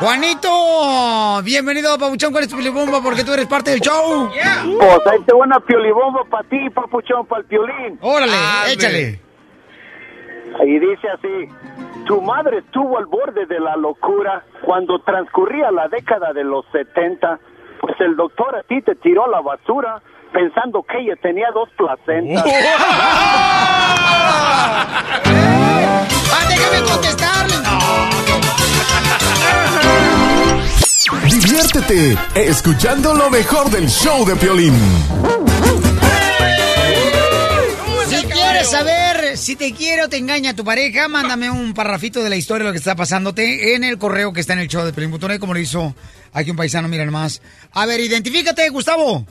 [0.00, 2.30] Juanito, bienvenido, Pabuchón.
[2.32, 3.00] ¿Cuál es tu pilibomba?
[3.02, 4.28] Porque tú eres parte del show.
[4.30, 7.98] Pues ahí te buena piolibomba para ti, papuchón, para el piolín.
[8.00, 8.36] Órale,
[8.68, 9.20] échale.
[10.64, 11.48] Y dice así,
[12.06, 17.38] tu madre estuvo al borde de la locura cuando transcurría la década de los 70,
[17.80, 21.68] pues el doctor a ti te tiró a la basura pensando que ella tenía dos
[21.76, 22.44] placentas.
[26.30, 27.54] ¡Ah, déjame contestarle!
[31.24, 34.74] Diviértete escuchando lo mejor del show de Piolín.
[38.48, 42.30] Si quieres saber si te quiere o te engaña tu pareja, mándame un parrafito de
[42.30, 44.86] la historia de lo que está pasándote en el correo que está en el show
[44.86, 45.94] de Pelín.net, como lo hizo
[46.32, 47.42] aquí un paisano, mira nomás.
[47.74, 49.26] A ver, identifícate, Gustavo.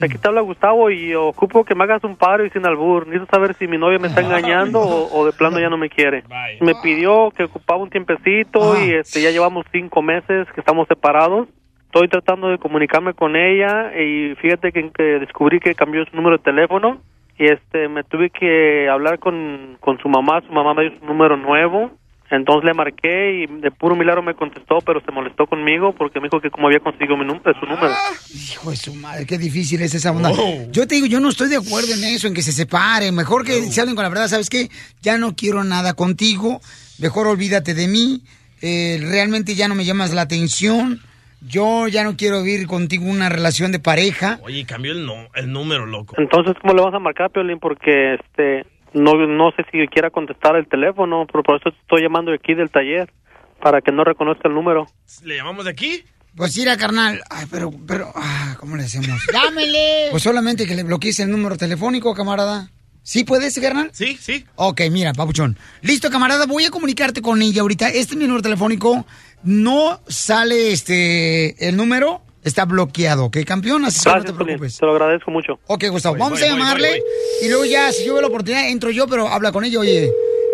[0.00, 3.08] Aquí te habla Gustavo y ocupo que me hagas un paro y sin albur.
[3.08, 5.90] Necesito saber si mi novia me está engañando o, o de plano ya no me
[5.90, 6.22] quiere.
[6.60, 11.48] Me pidió que ocupaba un tiempecito y este ya llevamos cinco meses que estamos separados.
[11.86, 16.38] Estoy tratando de comunicarme con ella y fíjate que, que descubrí que cambió su número
[16.38, 17.00] de teléfono
[17.40, 20.40] y este me tuve que hablar con, con su mamá.
[20.46, 21.90] Su mamá me dio su número nuevo.
[22.30, 26.28] Entonces le marqué y de puro milagro me contestó, pero se molestó conmigo porque me
[26.28, 27.92] dijo que como había conseguido mi num- su número.
[28.32, 30.30] Hijo de su madre, qué difícil es esa onda.
[30.70, 33.16] Yo te digo, yo no estoy de acuerdo en eso, en que se separen.
[33.16, 34.68] Mejor que se hablen con la verdad, ¿sabes qué?
[35.02, 36.60] Ya no quiero nada contigo.
[37.00, 38.22] Mejor olvídate de mí.
[38.62, 41.00] Eh, realmente ya no me llamas la atención.
[41.40, 44.38] Yo ya no quiero vivir contigo una relación de pareja.
[44.42, 46.14] Oye, cambió el, no, el número, loco.
[46.18, 47.58] Entonces, ¿cómo le vas a marcar, Piolín?
[47.58, 52.02] Porque este no no sé si quiera contestar el teléfono, pero por eso te estoy
[52.02, 53.12] llamando de aquí del taller,
[53.60, 54.86] para que no reconozca el número.
[55.24, 56.02] ¿Le llamamos de aquí?
[56.36, 57.20] Pues mira, carnal.
[57.28, 59.08] Ay, pero, pero, ah, ¿cómo le hacemos?
[59.32, 60.08] ¡Llámele!
[60.10, 62.70] Pues solamente que le bloquees el número telefónico, camarada.
[63.02, 63.90] ¿Sí puedes, carnal?
[63.92, 64.44] Sí, sí.
[64.56, 65.56] Ok, mira, papuchón.
[65.80, 67.88] Listo, camarada, voy a comunicarte con ella ahorita.
[67.88, 69.06] Este es mi número telefónico.
[69.42, 73.84] No sale este el número, está bloqueado, ¿ok, campeón?
[73.84, 74.78] Así que no te preocupes.
[74.78, 75.58] Te lo agradezco mucho.
[75.66, 77.00] Ok, Gustavo, Voy, vamos voy, a voy, llamarle voy,
[77.42, 79.80] y luego ya, si yo veo la oportunidad, entro yo, pero habla con ella.
[79.80, 80.04] Oye,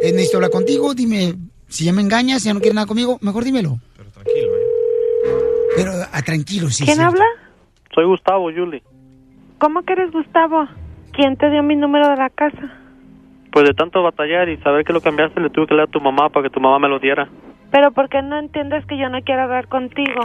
[0.02, 1.34] eh, necesito hablar contigo, dime,
[1.68, 3.78] si ya me engañas, si ya no quieres nada conmigo, mejor dímelo.
[3.96, 4.66] Pero tranquilo, ¿eh?
[5.76, 6.84] Pero ah, tranquilo, sí.
[6.84, 7.02] ¿Quién sí.
[7.02, 7.24] habla?
[7.94, 8.82] Soy Gustavo, Julie.
[9.58, 10.68] ¿Cómo que eres Gustavo?
[11.12, 12.78] ¿Quién te dio mi número de la casa?
[13.50, 16.00] Pues de tanto batallar y saber que lo cambiaste, le tuve que leer a tu
[16.00, 17.28] mamá para que tu mamá me lo diera.
[17.70, 20.22] Pero ¿por qué no entiendes que yo no quiero hablar contigo?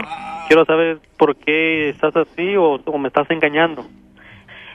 [0.48, 3.84] Quiero saber por qué estás así o, o me estás engañando.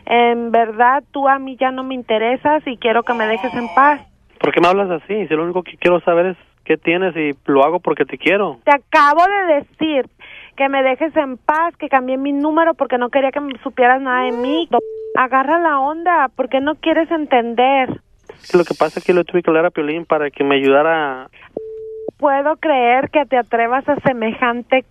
[0.05, 3.67] En verdad, tú a mí ya no me interesas y quiero que me dejes en
[3.75, 4.01] paz.
[4.39, 5.27] ¿Por qué me hablas así?
[5.27, 8.59] Si lo único que quiero saber es qué tienes y lo hago porque te quiero.
[8.63, 10.09] Te acabo de decir
[10.55, 14.01] que me dejes en paz, que cambié mi número porque no quería que me supieras
[14.01, 14.69] nada de mí.
[15.17, 18.01] Agarra la onda, ¿por qué no quieres entender?
[18.53, 21.29] Lo que pasa es que le tuve que leer a Piolín para que me ayudara.
[22.17, 24.85] Puedo creer que te atrevas a semejante.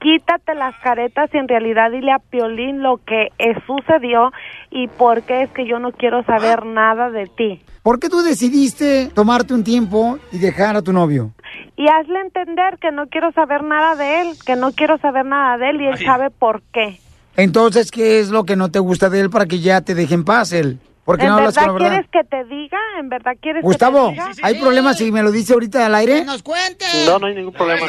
[0.00, 3.28] Quítate las caretas y en realidad dile a Piolín lo que
[3.66, 4.32] sucedió
[4.70, 7.60] y por qué es que yo no quiero saber nada de ti.
[7.82, 11.32] ¿Por qué tú decidiste tomarte un tiempo y dejar a tu novio?
[11.76, 15.58] Y hazle entender que no quiero saber nada de él, que no quiero saber nada
[15.58, 16.98] de él y él sabe por qué.
[17.36, 20.14] Entonces, ¿qué es lo que no te gusta de él para que ya te deje
[20.14, 20.78] en paz él?
[21.04, 22.06] ¿Por qué ¿En no hablas verdad con la verdad?
[22.06, 22.78] quieres que te diga?
[22.98, 24.46] ¿En verdad quieres Gustavo, que te diga?
[24.46, 26.24] ¿hay problemas si me lo dice ahorita al aire?
[26.24, 26.84] nos cuente!
[27.06, 27.86] No, no hay ningún problema.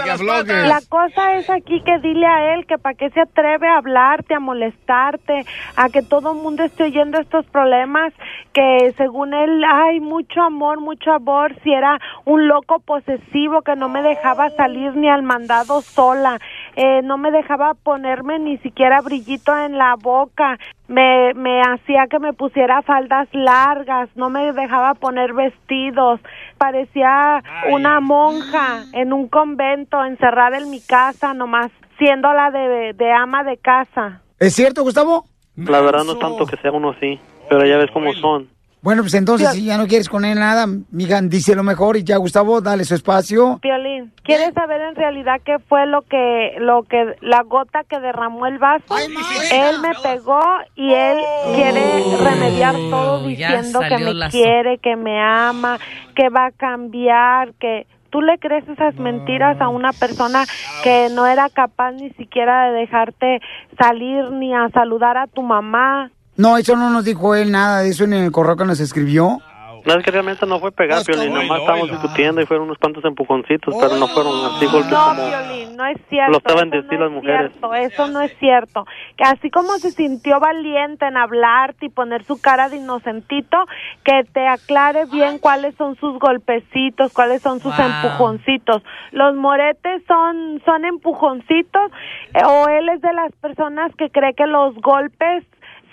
[0.47, 4.34] La cosa es aquí que dile a él que para qué se atreve a hablarte,
[4.34, 5.45] a molestarte,
[5.76, 8.13] a que todo el mundo esté oyendo estos problemas,
[8.52, 13.89] que según él hay mucho amor, mucho amor, si era un loco posesivo que no
[13.89, 16.39] me dejaba salir ni al mandado sola,
[16.76, 20.58] eh, no me dejaba ponerme ni siquiera brillito en la boca,
[20.93, 26.19] me, me hacía que me pusiera faldas largas, no me dejaba poner vestidos,
[26.58, 33.12] parecía una monja en un convento encerrada en mi casa, nomás siendo la de, de
[33.12, 34.21] ama de casa.
[34.39, 35.25] ¿Es cierto, Gustavo?
[35.56, 38.52] La verdad no tanto que sea uno así, pero ya ves cómo son.
[38.83, 42.03] Bueno, pues entonces, si ya no quieres con él nada, mija, dice lo mejor y
[42.03, 43.57] ya, Gustavo, dale su espacio.
[43.61, 48.45] Piolín, ¿quieres saber en realidad qué fue lo que, lo que, la gota que derramó
[48.45, 48.83] el vaso?
[48.97, 50.41] él me pegó
[50.75, 51.17] y él
[51.55, 55.79] quiere remediar todo ya diciendo que me la quiere, que me ama,
[56.13, 60.43] que va a cambiar, que tú le crees esas mentiras a una persona
[60.83, 63.39] que no era capaz ni siquiera de dejarte
[63.79, 66.11] salir ni a saludar a tu mamá.
[66.37, 69.39] No, eso no nos dijo él nada de eso en el correo que nos escribió.
[69.85, 72.77] No, es que realmente no fue pegar, Pues, Piolín, nomás estábamos discutiendo y fueron unos
[72.77, 75.27] cuantos empujoncitos, pero no fueron así golpes No, como...
[75.27, 76.31] Piolín, no es cierto.
[76.31, 77.51] Lo eso decir no las es mujeres.
[77.51, 78.85] cierto, eso no es cierto.
[79.17, 83.57] Que así como se sintió valiente en hablarte y poner su cara de inocentito,
[84.05, 87.85] que te aclare bien cuáles son sus golpecitos, cuáles son sus Wow.
[87.85, 88.83] empujoncitos.
[89.11, 91.91] Los moretes son, son empujoncitos
[92.33, 95.43] eh, o él es de las personas que cree que los golpes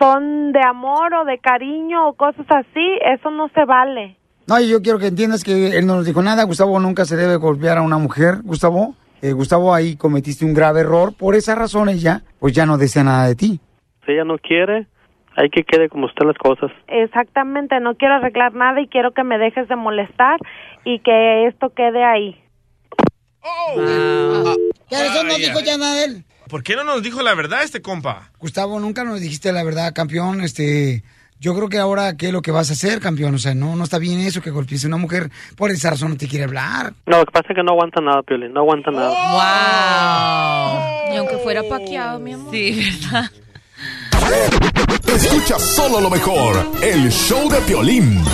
[0.00, 4.16] son de amor o de cariño o cosas así, eso no se vale.
[4.46, 6.42] No, y yo quiero que entiendas que él no nos dijo nada.
[6.44, 8.38] Gustavo nunca se debe golpear a una mujer.
[8.42, 11.12] Gustavo, eh, Gustavo, ahí cometiste un grave error.
[11.16, 13.60] Por esas razones ya, pues ya no desea nada de ti.
[14.04, 14.86] Si ella no quiere,
[15.36, 16.72] hay que quede como estén las cosas.
[16.88, 20.40] Exactamente, no quiero arreglar nada y quiero que me dejes de molestar
[20.84, 22.42] y que esto quede ahí.
[23.74, 25.48] ¿Qué razón no Vaya.
[25.48, 26.24] dijo ya nada él?
[26.50, 28.30] ¿Por qué no nos dijo la verdad este compa?
[28.40, 30.40] Gustavo, nunca nos dijiste la verdad, campeón.
[30.40, 31.04] Este,
[31.38, 33.36] yo creo que ahora, ¿qué es lo que vas a hacer, campeón?
[33.36, 35.30] O sea, no, no está bien eso que golpees a una mujer.
[35.56, 36.92] Por esa razón no te quiere hablar.
[37.06, 39.12] No, lo que pasa es que no aguanta nada, Piolín, no aguanta nada.
[41.14, 42.52] Y aunque fuera paqueado, mi amor.
[42.52, 43.30] Sí, ¿verdad?
[45.06, 48.24] Escucha solo lo mejor, el show de Piolín.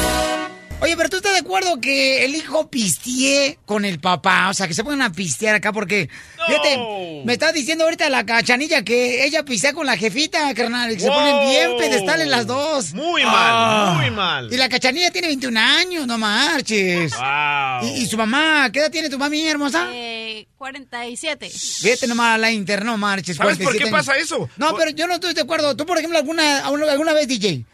[0.78, 4.68] Oye, pero tú estás de acuerdo que el hijo pistee con el papá, o sea,
[4.68, 6.10] que se pongan a pistear acá porque,
[6.46, 10.96] fíjate, me está diciendo ahorita la cachanilla que ella pistea con la jefita, carnal, y
[10.96, 12.92] que se ponen bien pedestales las dos.
[12.92, 13.94] Muy Ah.
[13.96, 14.52] mal, muy mal.
[14.52, 17.12] Y la cachanilla tiene 21 años, no marches.
[17.16, 17.88] Wow.
[17.88, 19.88] Y, y su mamá, ¿qué edad tiene tu mami hermosa?
[19.94, 21.50] Eh, 47.
[21.82, 23.38] Vete nomás a la inter, no marches.
[23.38, 24.06] ¿Sabes por 47 qué años.
[24.06, 24.48] pasa eso?
[24.58, 25.74] No, pero yo no estoy de acuerdo.
[25.74, 27.64] Tú, por ejemplo, alguna, alguna vez, DJ,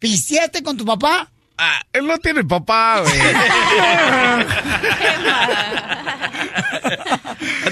[0.00, 1.30] ¿pisteaste con tu papá?
[1.62, 3.12] Ah, él no tiene papá, güey.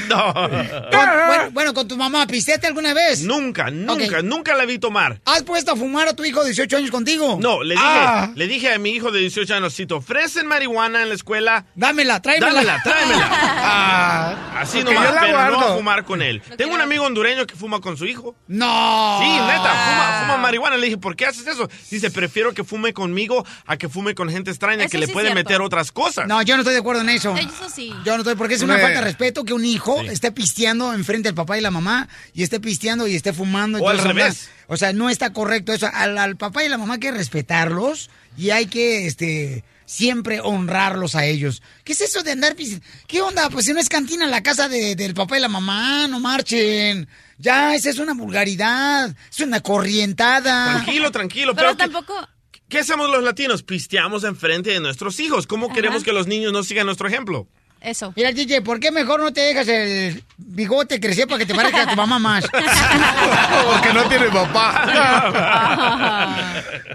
[0.08, 0.32] No.
[0.92, 3.22] bueno, bueno, con tu mamá, ¿pisteaste alguna vez?
[3.22, 4.22] Nunca, nunca, Ok.
[4.24, 5.20] nunca la vi tomar.
[5.24, 7.38] ¿Has puesto a fumar a tu hijo de 18 años contigo?
[7.40, 8.30] No, le dije, Ah.
[8.34, 11.66] le dije a mi hijo de 18 años, si te ofrecen marihuana en la escuela,
[11.74, 12.52] dámela, tráemela.
[12.52, 13.28] Dámela, tráemela.
[13.70, 16.42] Ah, Así porque nomás, pero no a fumar con él.
[16.56, 18.34] Tengo un amigo hondureño que fuma con su hijo.
[18.46, 19.18] No.
[19.20, 20.76] Sí, neta, fuma, fuma marihuana.
[20.76, 21.68] Le dije, ¿por qué haces eso?
[21.90, 25.12] Dice, prefiero que fume conmigo a que fume con gente extraña Eso que le sí
[25.12, 26.26] puede meter otras cosas.
[26.26, 27.34] No, yo no estoy de acuerdo en eso.
[27.36, 27.92] Eso sí.
[28.04, 29.77] Yo no estoy, porque es una falta de respeto que un hijo
[30.10, 33.78] esté pisteando enfrente del papá y la mamá y esté pisteando y esté fumando.
[33.78, 34.50] O al eso, revés.
[34.66, 35.88] O sea, no está correcto eso.
[35.92, 41.14] Al, al papá y la mamá hay que respetarlos y hay que, este, siempre honrarlos
[41.14, 41.62] a ellos.
[41.84, 42.84] ¿Qué es eso de andar pisteando?
[43.06, 43.48] ¿Qué onda?
[43.50, 46.20] Pues si no es cantina en la casa de- del papá y la mamá, no
[46.20, 47.08] marchen.
[47.38, 50.74] Ya, esa es una vulgaridad, es una corrientada.
[50.82, 51.54] Tranquilo, tranquilo.
[51.54, 52.28] Pero Pero, ¿qué- tampoco...
[52.68, 53.62] ¿qué, hacemos los latinos?
[53.62, 55.46] Pisteamos enfrente de nuestros hijos.
[55.46, 57.48] ¿Cómo queremos que los niños no sigan nuestro ejemplo?
[57.80, 58.12] Eso.
[58.16, 61.82] Mira, DJ, ¿por qué mejor no te dejas el bigote crecer para que te parezca
[61.82, 62.44] a tu mamá más?
[62.50, 64.70] Porque no tiene papá.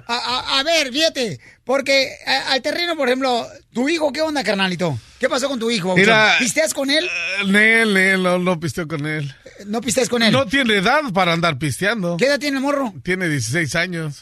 [0.07, 4.43] A, a- a ver, fíjate, porque a- al terreno, por ejemplo, tu hijo, ¿qué onda,
[4.43, 4.99] carnalito?
[5.19, 5.95] ¿Qué pasó con tu hijo?
[5.95, 6.35] Mira?
[6.39, 7.09] ¿Pisteas con él?
[7.41, 9.33] Él, él, no, no pisteo con él.
[9.65, 10.33] ¿No pisteas con él?
[10.33, 12.17] No tiene edad para andar pisteando.
[12.17, 12.93] ¿Qué edad tiene el morro?
[13.03, 14.19] Tiene 16 años.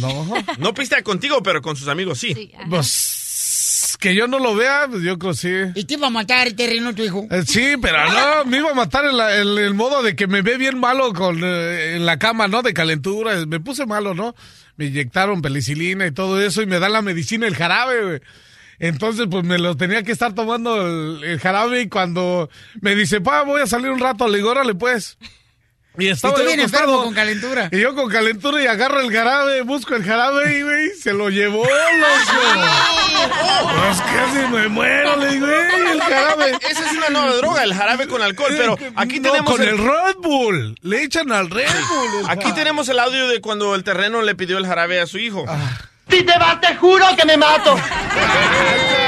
[0.00, 0.34] No.
[0.58, 2.52] No pistea contigo, pero con sus amigos sí.
[2.68, 2.86] Pues
[3.98, 5.50] que yo no lo vea, pues yo creo sí.
[5.74, 7.26] ¿Y te iba a matar el terreno tu hijo?
[7.30, 10.26] Eh, Sí, pero no, me iba a matar en, la- en el modo de que
[10.26, 12.62] me ve bien malo con, eh, en la cama, ¿no?
[12.62, 13.34] De calentura.
[13.46, 14.34] Me puse malo, ¿no?
[14.76, 18.20] Me inyectaron penicilina y todo eso y me da la medicina, el jarabe, güey.
[18.80, 22.48] Entonces, pues me lo tenía que estar tomando el, el jarabe y cuando
[22.80, 25.18] me dice, pa, voy a salir un rato, le digo, órale, pues.
[25.96, 27.68] Y estaba tú yo bien enfermo con calentura.
[27.72, 31.28] Y yo con calentura y agarro el jarabe, busco el jarabe y, güey, se lo
[31.28, 32.42] llevó, loco.
[33.74, 36.52] Pues casi me muero, le digo, "Ey, el jarabe.
[36.70, 39.76] Esa es una nueva droga, el jarabe con alcohol, pero aquí No, tenemos con el
[39.78, 40.76] Red Bull.
[40.82, 42.20] Le echan al Red Bull.
[42.20, 45.18] el Aquí tenemos el audio de cuando el terreno le pidió el jarabe a su
[45.18, 45.46] hijo.
[46.08, 47.76] Si te vas, te juro que me mato.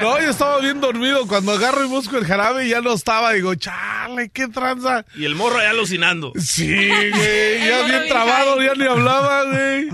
[0.00, 1.26] No, yo estaba bien dormido.
[1.26, 3.32] Cuando agarro y busco el jarabe ya no estaba.
[3.32, 5.04] Digo, chale, qué tranza.
[5.16, 6.32] Y el morro ahí alucinando.
[6.38, 7.66] Sí, güey.
[7.66, 9.88] Ya bien trabado, ya ni hablaba, güey.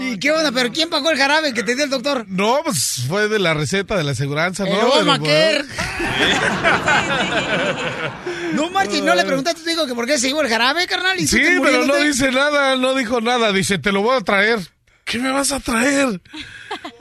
[0.00, 0.50] ¿Y qué onda?
[0.52, 2.24] ¿Pero quién pagó el jarabe que te dio el doctor?
[2.28, 4.70] No, pues fue de la receta de la aseguranza, ¿no?
[4.70, 5.66] El Pero, pues,
[8.54, 10.86] No marches, ¿no le preguntaste a tu hijo que por qué se llevó el jarabe,
[10.86, 11.18] carnal?
[11.20, 13.52] ¿Y Sí, pero no dice nada, no dijo nada.
[13.52, 14.58] Dice, te lo voy a traer.
[15.10, 16.20] ¿Qué me vas a traer?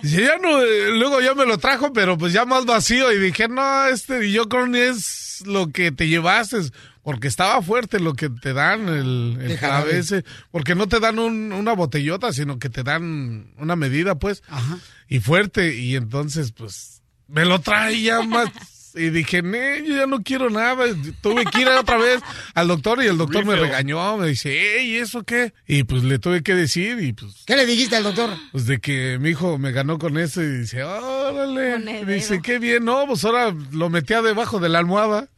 [0.01, 3.11] Dice, ya no, eh, luego ya me lo trajo, pero pues ya más vacío.
[3.13, 6.57] Y dije, no, este, y yo creo ni es lo que te llevaste,
[7.03, 10.25] porque estaba fuerte lo que te dan el, el jarabe ese.
[10.51, 14.41] Porque no te dan un- una botellota, sino que te dan una medida, pues.
[15.07, 15.75] Y fuerte.
[15.75, 18.49] Y entonces, pues, me lo trae ya más
[18.95, 20.85] Y dije, "Nee, yo ya no quiero nada.
[21.21, 22.21] Tuve que ir otra vez
[22.53, 24.17] al doctor y el doctor me regañó.
[24.17, 25.53] Me dice, ¿y eso qué?
[25.67, 27.43] Y pues le tuve que decir y pues...
[27.45, 28.31] ¿Qué le dijiste al doctor?
[28.51, 32.01] Pues de que mi hijo me ganó con eso y dice, órale.
[32.01, 35.27] Y dice, qué bien, no, pues ahora lo metía debajo de la almohada.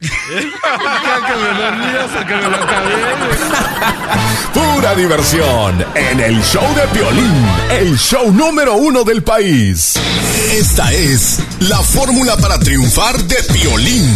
[1.22, 2.56] Que me que me lo.
[4.52, 9.94] Pura diversión en el show de Piolín, el show número uno del país.
[10.52, 14.06] Esta es la fórmula para triunfar de Piolín.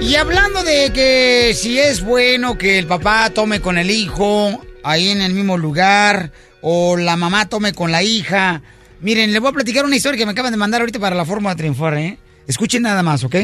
[0.00, 5.08] Y hablando de que si es bueno que el papá tome con el hijo ahí
[5.08, 6.30] en el mismo lugar
[6.60, 8.62] o la mamá tome con la hija.
[9.00, 11.24] Miren, les voy a platicar una historia que me acaban de mandar ahorita para la
[11.24, 12.18] de triunfar, ¿eh?
[12.46, 13.36] Escuchen nada más, ¿ok?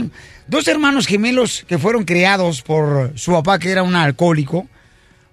[0.47, 4.69] Dos hermanos gemelos que fueron criados por su papá que era un alcohólico.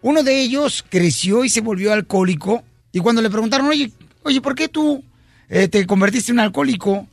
[0.01, 2.63] Uno de ellos creció y se volvió alcohólico.
[2.91, 3.91] Y cuando le preguntaron, oye,
[4.23, 5.03] oye, ¿por qué tú
[5.49, 7.07] eh, te convertiste en alcohólico?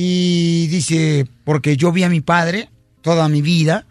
[0.00, 2.70] Y dice, porque yo vi a mi padre
[3.02, 3.84] toda mi vida,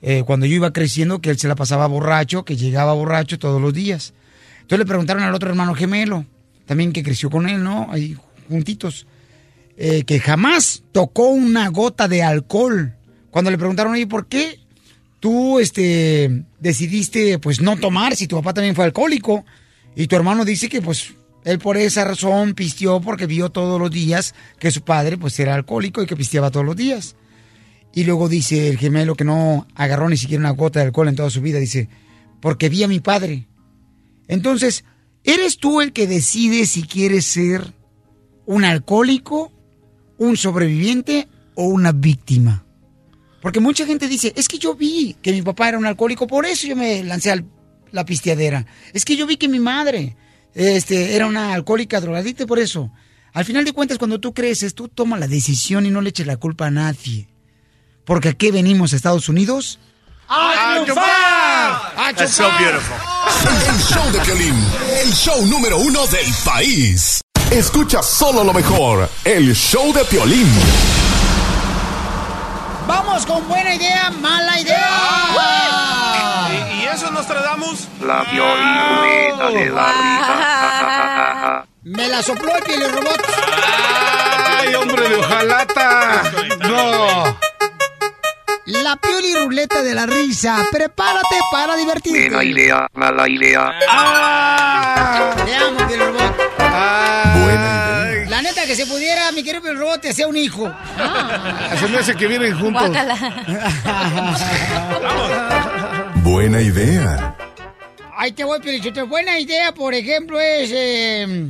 [0.00, 3.60] eh, cuando yo iba creciendo, que él se la pasaba borracho, que llegaba borracho todos
[3.60, 4.14] los días.
[4.60, 6.24] Entonces le preguntaron al otro hermano gemelo,
[6.64, 7.88] también que creció con él, ¿no?
[7.90, 8.16] Ahí
[8.48, 9.08] juntitos,
[9.76, 12.94] eh, que jamás tocó una gota de alcohol.
[13.32, 14.60] Cuando le preguntaron, oye, ¿por qué
[15.18, 19.44] tú este, decidiste pues no tomar si tu papá también fue alcohólico?
[19.96, 21.14] Y tu hermano dice que pues
[21.44, 25.54] él por esa razón pisteó porque vio todos los días que su padre pues era
[25.54, 27.16] alcohólico y que pisteaba todos los días.
[27.94, 31.16] Y luego dice el gemelo que no agarró ni siquiera una gota de alcohol en
[31.16, 31.88] toda su vida, dice,
[32.40, 33.48] porque vi a mi padre.
[34.26, 34.84] Entonces,
[35.24, 37.72] ¿eres tú el que decide si quieres ser
[38.46, 39.52] un alcohólico,
[40.18, 42.64] un sobreviviente o una víctima?
[43.40, 46.44] Porque mucha gente dice, es que yo vi que mi papá era un alcohólico, por
[46.44, 47.44] eso yo me lancé a
[47.92, 48.66] la pisteadera.
[48.92, 50.16] Es que yo vi que mi madre
[50.54, 52.90] este, era una alcohólica drogadicta, y por eso.
[53.32, 56.26] Al final de cuentas, cuando tú creces, tú tomas la decisión y no le eches
[56.26, 57.28] la culpa a nadie.
[58.04, 59.78] Porque aquí venimos a Estados Unidos
[60.28, 61.04] ¡A triunfar!
[61.96, 62.96] ¡A That's so beautiful.
[63.66, 64.54] El show de Piolín,
[65.02, 67.20] el show número uno del país.
[67.50, 70.46] Escucha solo lo mejor, el show de Piolín.
[72.86, 74.88] Vamos con buena idea, mala idea.
[75.32, 75.77] ¿Y, y
[76.94, 77.88] eso nos tratamos?
[78.00, 81.66] La violeta de la risa.
[81.82, 83.22] Me la sopló el piel robot.
[84.58, 86.22] ¡Ay, hombre de hojalata!
[86.60, 87.38] ¡No!
[88.66, 90.66] La pioli ruleta de la risa.
[90.70, 92.28] Prepárate para divertirte.
[92.28, 93.72] Buena idea, mala idea.
[95.44, 96.36] Te amo, piel robot.
[97.48, 97.87] Neta,
[98.68, 100.70] que se pudiera, mi querido robot, te hacía un hijo.
[101.80, 102.90] Se me hace que vienen juntos.
[106.16, 107.34] Buena idea.
[108.14, 109.06] Ahí te voy, Pielichotelo.
[109.06, 111.46] Buena idea, por ejemplo, es eh,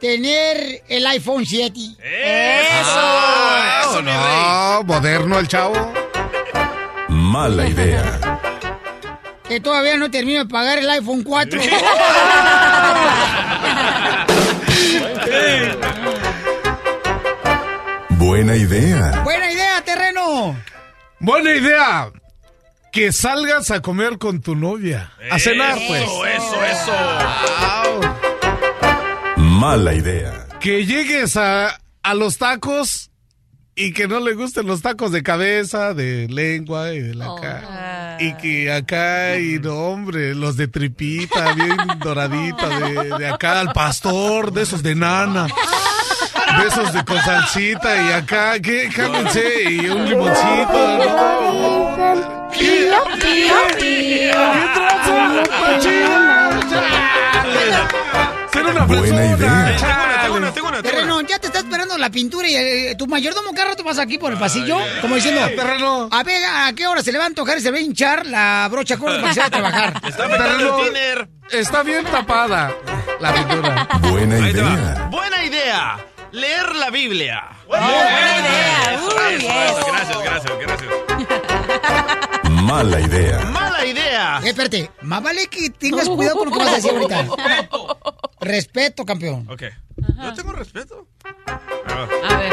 [0.00, 1.78] tener el iPhone 7.
[2.02, 4.00] ¡Eso!
[4.00, 5.92] no, moderno el chavo.
[7.10, 8.40] Mala idea.
[9.46, 11.60] Que todavía no termino de pagar el iPhone 4.
[18.26, 19.22] Buena idea.
[19.22, 20.56] Buena idea, terreno.
[21.20, 22.10] Buena idea.
[22.90, 25.12] Que salgas a comer con tu novia.
[25.30, 26.02] A cenar, pues.
[26.02, 26.92] Eso, eso, eso.
[29.36, 30.48] Mala idea.
[30.58, 33.12] Que llegues a, a los tacos
[33.76, 38.16] y que no le gusten los tacos de cabeza, de lengua y de la cara.
[38.18, 43.72] Y que acá, y no, hombre, los de tripita, bien doradita, de, de acá al
[43.72, 45.46] pastor, de esos de nana.
[46.58, 48.88] De esos de con salsita y acá, ¿qué?
[48.94, 52.50] Cámense y un limoncito, ¿no?
[52.52, 52.90] ¿Qué?
[53.78, 54.32] ¿Qué
[54.74, 55.42] trazo,
[58.52, 59.76] Ser una Buena idea.
[60.22, 63.06] Tengo una, tengo una, tengo Terreno, ya te está esperando la pintura y eh, tu
[63.06, 66.08] mayordomo cada rato vas aquí por el pasillo, como diciendo, Terreno.
[66.10, 68.26] a ver, ¿a qué hora se le va a antojar y se va a hinchar
[68.26, 70.00] la brocha corta para a trabajar?
[70.08, 71.28] Está el tiner.
[71.50, 72.74] Está bien tapada
[73.20, 73.88] la pintura.
[74.00, 75.08] Buena idea.
[75.10, 76.15] Buena idea.
[76.36, 77.42] Leer la Biblia.
[77.66, 79.00] Buena idea.
[79.88, 80.90] Gracias, gracias, gracias.
[82.50, 83.40] Mala idea.
[83.46, 84.40] Mala idea.
[84.44, 87.24] Eh, espérate, más vale que tengas cuidado con lo que vas a decir ahorita.
[88.40, 89.48] Respeto, campeón.
[89.48, 89.62] Ok.
[90.22, 91.06] Yo tengo respeto.
[91.46, 92.52] A ver.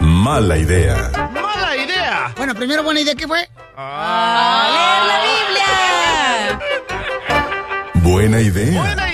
[0.00, 1.10] Mala idea.
[1.30, 2.32] Mala idea.
[2.38, 3.50] Bueno, primero buena idea, ¿qué fue?
[3.76, 5.20] ¡A leer la
[6.56, 8.02] Biblia!
[8.02, 8.80] Buena idea.
[8.80, 9.11] Buena idea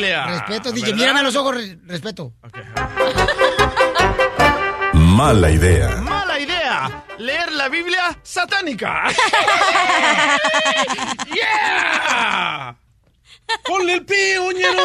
[0.00, 0.96] Respeto, DJ, ¿Verdad?
[0.98, 2.32] mírame a los ojos, re- respeto.
[4.94, 5.96] Mala idea.
[5.96, 7.04] Mala idea.
[7.18, 9.04] Leer la Biblia satánica.
[11.34, 12.74] ¡Yeah!
[13.66, 14.84] ¡Ponle el pie, oñero!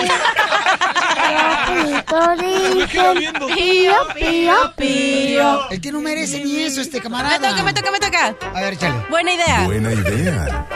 [3.53, 5.69] Pío, pío, pío.
[5.69, 7.49] El que no merece ni eso, este Me camarada.
[7.49, 8.35] toca, me toca, me toca.
[8.53, 9.05] A ver, échale.
[9.09, 9.61] Buena idea.
[9.65, 10.67] Buena idea.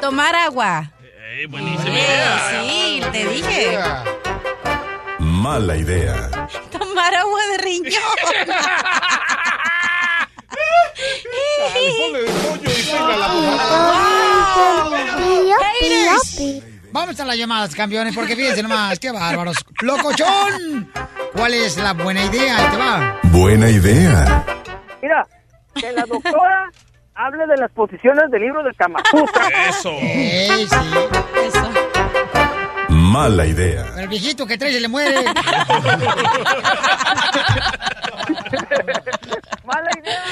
[0.00, 0.90] Tomar agua.
[1.44, 2.62] Buenísima Eh, idea.
[2.62, 3.78] sí, te dije.
[5.18, 6.30] Mala idea.
[6.70, 7.92] Tomar agua de riñón.
[16.92, 19.56] Vamos a las llamadas, campeones, porque fíjense nomás, qué bárbaros.
[19.82, 20.90] ¡Locochón!
[21.34, 22.56] ¿Cuál es la buena idea?
[22.56, 23.20] Ahí te va.
[23.24, 24.44] Buena idea.
[25.02, 25.26] Mira,
[25.74, 26.70] que la doctora
[27.16, 29.48] hable de las posiciones del libro del Kama Sutra.
[29.68, 29.90] Eso.
[30.00, 30.76] Ey, sí.
[31.46, 31.70] Eso.
[32.88, 33.84] Mala idea.
[33.96, 35.24] El viejito que trae se le muere.
[39.64, 40.22] Mala idea,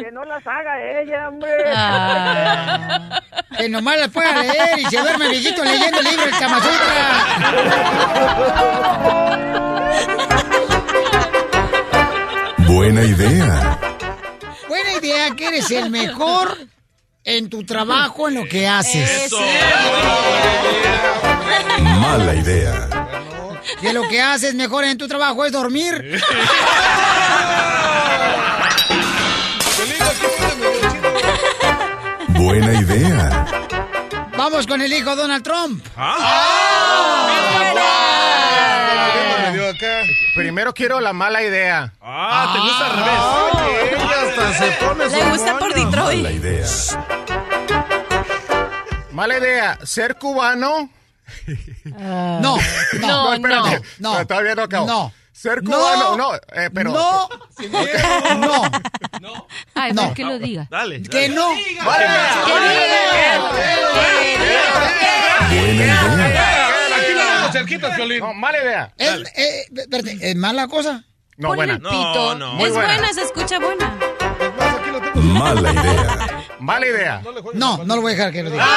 [0.00, 1.50] que no las haga ella, hombre.
[1.74, 3.20] Ah.
[3.56, 6.60] Que nomás las pueda leer y se duerme el viejito leyendo el libro del Kama
[12.66, 13.91] Buena idea.
[15.02, 16.56] Idea que eres el mejor
[17.24, 19.24] en tu trabajo, en lo que haces.
[19.24, 19.40] Eso.
[21.80, 22.88] Mala idea.
[23.80, 26.22] Que lo que haces mejor en tu trabajo es dormir.
[32.28, 33.46] Buena idea.
[34.36, 35.84] Vamos con el hijo Donald Trump.
[40.34, 41.92] Primero quiero la mala idea.
[42.00, 43.92] Ah, te gusta al revés.
[43.92, 46.22] Ella hasta se pone Le gusta por Detroit.
[46.22, 46.66] Mala idea.
[49.12, 49.78] Mala idea.
[49.84, 50.90] Ser cubano.
[51.84, 52.58] No, no,
[53.00, 53.80] No, espérate.
[53.98, 54.26] no, no.
[54.26, 54.86] Todavía no acabo.
[54.86, 55.12] No.
[55.32, 55.70] Ser No.
[55.76, 56.16] cubano.
[56.16, 56.92] No, eh, pero.
[56.92, 57.28] No,
[59.20, 60.06] no, Ay, No.
[60.08, 60.14] no.
[60.14, 60.66] que lo diga.
[60.70, 61.02] Dale.
[61.02, 61.34] que dale.
[61.34, 61.46] no.
[61.48, 62.32] Buena idea.
[65.40, 66.51] Aquí lo tengo
[67.52, 68.20] cerquita, Piolín.
[68.20, 68.92] No, mala idea.
[68.98, 71.04] Es, eh, espérate, ¿es mala cosa?
[71.36, 71.72] No, Ponle buena.
[71.74, 72.34] el pito.
[72.34, 72.52] No, no.
[72.54, 72.94] Muy es buena.
[72.94, 73.98] buena, se escucha buena.
[75.14, 76.44] Mala idea.
[76.60, 77.22] Mala idea.
[77.54, 78.64] No, no lo voy a dejar que lo diga.
[78.64, 78.70] ¿Qué?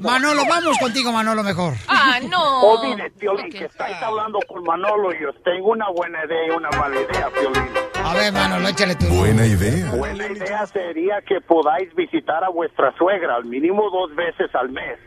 [0.00, 1.74] Manolo, vamos contigo, Manolo, mejor.
[1.88, 2.62] Ah, no.
[2.62, 6.50] O dile, Piolín, que estáis hablando con Manolo y os tengo una buena idea y
[6.50, 7.70] una mala idea, Piolín.
[8.02, 9.06] A ver, Manolo, échale tú.
[9.06, 9.90] Buena idea.
[9.90, 14.98] Buena idea sería que podáis visitar a vuestra suegra al mínimo dos veces al mes.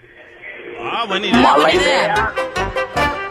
[0.79, 1.41] Ah, buena idea.
[1.41, 2.03] Mala buena idea.
[2.03, 3.22] idea.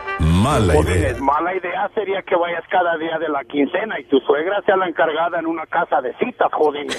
[0.43, 1.15] Mala o idea.
[1.21, 4.89] mala idea sería que vayas cada día de la quincena y tu suegra sea la
[4.89, 6.89] encargada en una casa de citas, jodín.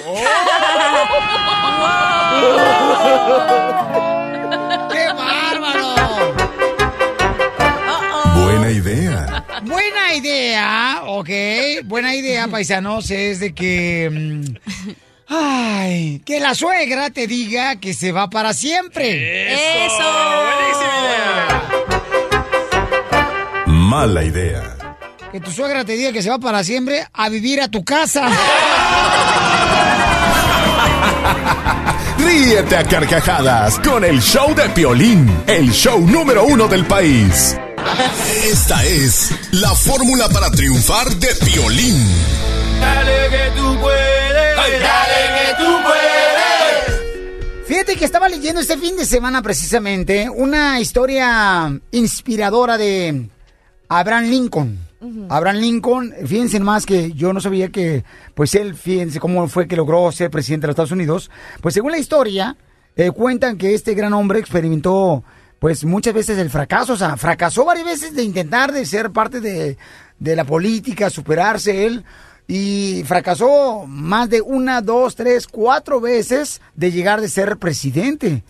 [4.92, 6.34] ¡Qué bárbaro!
[8.44, 9.46] Buena idea.
[9.64, 11.30] Buena idea, ok.
[11.86, 14.10] Buena idea, paisanos, es de que.
[14.12, 14.56] mm,
[15.28, 19.86] Ay, que la suegra te diga que se va para siempre.
[19.86, 20.04] Eso.
[23.94, 24.76] Mala idea.
[25.32, 28.28] Que tu suegra te diga que se va para siempre a vivir a tu casa.
[32.18, 37.56] Ríete a carcajadas con el show de Piolín, el show número uno del país.
[38.44, 42.04] Esta es la fórmula para triunfar de Piolín.
[42.80, 44.58] Dale que tú puedes.
[44.58, 46.08] Dale que tú puedes.
[47.68, 53.30] Fíjate que estaba leyendo este fin de semana precisamente una historia inspiradora de
[53.90, 54.80] Abraham Lincoln.
[55.30, 58.06] Abraham Lincoln, fíjense más que yo no sabía que,
[58.36, 61.30] pues él, fíjense cómo fue que logró ser presidente de los Estados Unidos.
[61.62, 62.56] Pues según la historia,
[62.96, 65.24] eh, cuentan que este gran hombre experimentó,
[65.60, 69.42] pues muchas veces el fracaso, o sea, fracasó varias veces de intentar de ser parte
[69.42, 69.78] de,
[70.20, 72.06] de la política, superarse él.
[72.48, 78.44] Y fracasó más de una, dos, tres, cuatro veces de llegar de ser presidente.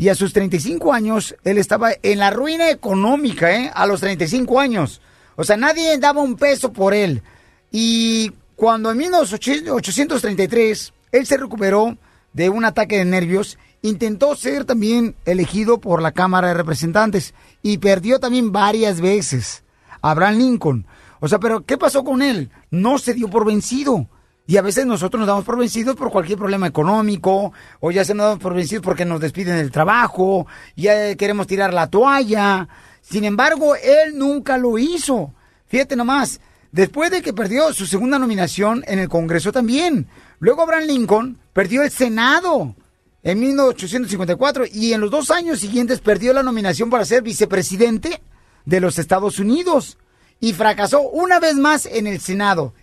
[0.00, 3.70] Y a sus 35 años, él estaba en la ruina económica, ¿eh?
[3.74, 5.02] A los 35 años.
[5.36, 7.22] O sea, nadie daba un peso por él.
[7.70, 11.98] Y cuando en 1833 él se recuperó
[12.32, 17.76] de un ataque de nervios, intentó ser también elegido por la Cámara de Representantes y
[17.76, 19.64] perdió también varias veces.
[20.00, 20.86] Abraham Lincoln.
[21.20, 22.50] O sea, pero ¿qué pasó con él?
[22.70, 24.08] No se dio por vencido.
[24.50, 28.14] Y a veces nosotros nos damos por vencidos por cualquier problema económico, o ya se
[28.14, 30.44] nos damos por vencidos porque nos despiden del trabajo,
[30.74, 32.66] ya queremos tirar la toalla.
[33.00, 35.32] Sin embargo, él nunca lo hizo.
[35.66, 36.40] Fíjate nomás,
[36.72, 40.08] después de que perdió su segunda nominación en el Congreso también.
[40.40, 42.74] Luego Abraham Lincoln perdió el Senado
[43.22, 48.20] en 1854 y en los dos años siguientes perdió la nominación para ser vicepresidente
[48.64, 49.96] de los Estados Unidos
[50.40, 52.74] y fracasó una vez más en el Senado.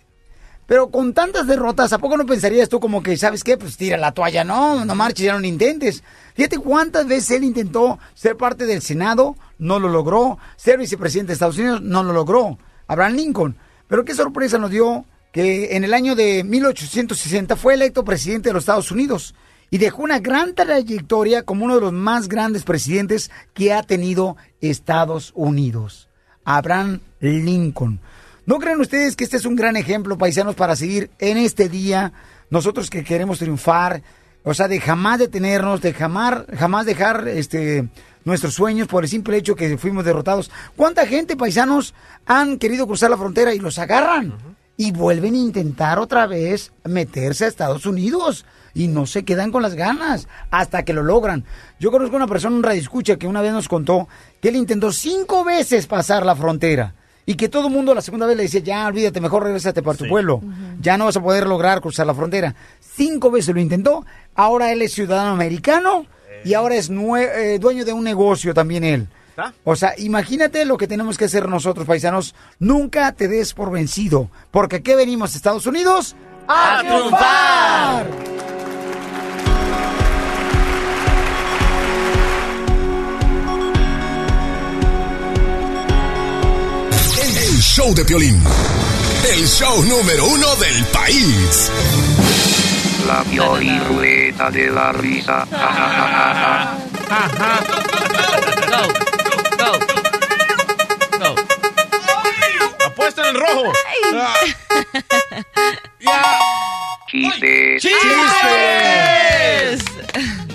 [0.68, 3.56] Pero con tantas derrotas, ¿a poco no pensarías tú como que, ¿sabes qué?
[3.56, 6.04] Pues tira la toalla, no, no marches, ya no intentes.
[6.34, 10.36] Fíjate cuántas veces él intentó ser parte del Senado, no lo logró.
[10.56, 12.58] Ser vicepresidente de Estados Unidos, no lo logró.
[12.86, 13.56] Abraham Lincoln.
[13.86, 18.52] Pero qué sorpresa nos dio que en el año de 1860 fue electo presidente de
[18.52, 19.34] los Estados Unidos
[19.70, 24.36] y dejó una gran trayectoria como uno de los más grandes presidentes que ha tenido
[24.60, 26.10] Estados Unidos.
[26.44, 28.00] Abraham Lincoln.
[28.48, 32.14] ¿No creen ustedes que este es un gran ejemplo, paisanos, para seguir en este día?
[32.48, 34.02] Nosotros que queremos triunfar,
[34.42, 37.90] o sea, de jamás detenernos, de jamás, jamás dejar este
[38.24, 40.50] nuestros sueños por el simple hecho que fuimos derrotados.
[40.76, 41.92] ¿Cuánta gente, paisanos,
[42.24, 44.32] han querido cruzar la frontera y los agarran?
[44.78, 48.46] Y vuelven a intentar otra vez meterse a Estados Unidos.
[48.72, 51.44] Y no se quedan con las ganas hasta que lo logran.
[51.78, 54.08] Yo conozco una persona, un radioescucha, que una vez nos contó
[54.40, 56.94] que él intentó cinco veces pasar la frontera.
[57.28, 59.98] Y que todo el mundo la segunda vez le dice, ya olvídate, mejor regrésate para
[59.98, 60.40] tu pueblo.
[60.80, 62.54] Ya no vas a poder lograr cruzar la frontera.
[62.80, 64.06] Cinco veces lo intentó.
[64.34, 66.06] Ahora él es ciudadano americano
[66.42, 69.08] y ahora es eh, dueño de un negocio también él.
[69.62, 72.34] O sea, imagínate lo que tenemos que hacer nosotros, paisanos.
[72.60, 74.30] Nunca te des por vencido.
[74.50, 76.16] Porque aquí venimos, Estados Unidos,
[76.46, 78.37] a, ¡A triunfar.
[87.78, 88.42] Show de Piolín.
[89.32, 91.70] El show número uno del país.
[93.06, 95.46] La Pioli Ruleta de la Risa.
[102.84, 103.72] Apuesta en el rojo.
[107.08, 107.82] Chistes.
[107.82, 109.84] ¡Chistes!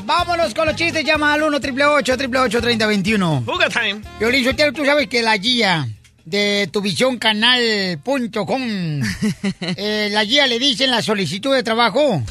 [0.04, 1.06] Vámonos con los chistes.
[1.06, 4.02] Llama al 1 888 888 3021 Fuga time.
[4.20, 5.88] Violín Sotelo, tú sabes que la guía
[6.26, 8.62] de tuvisioncanal.com,
[9.62, 12.22] eh, la guía le dicen la solicitud de trabajo.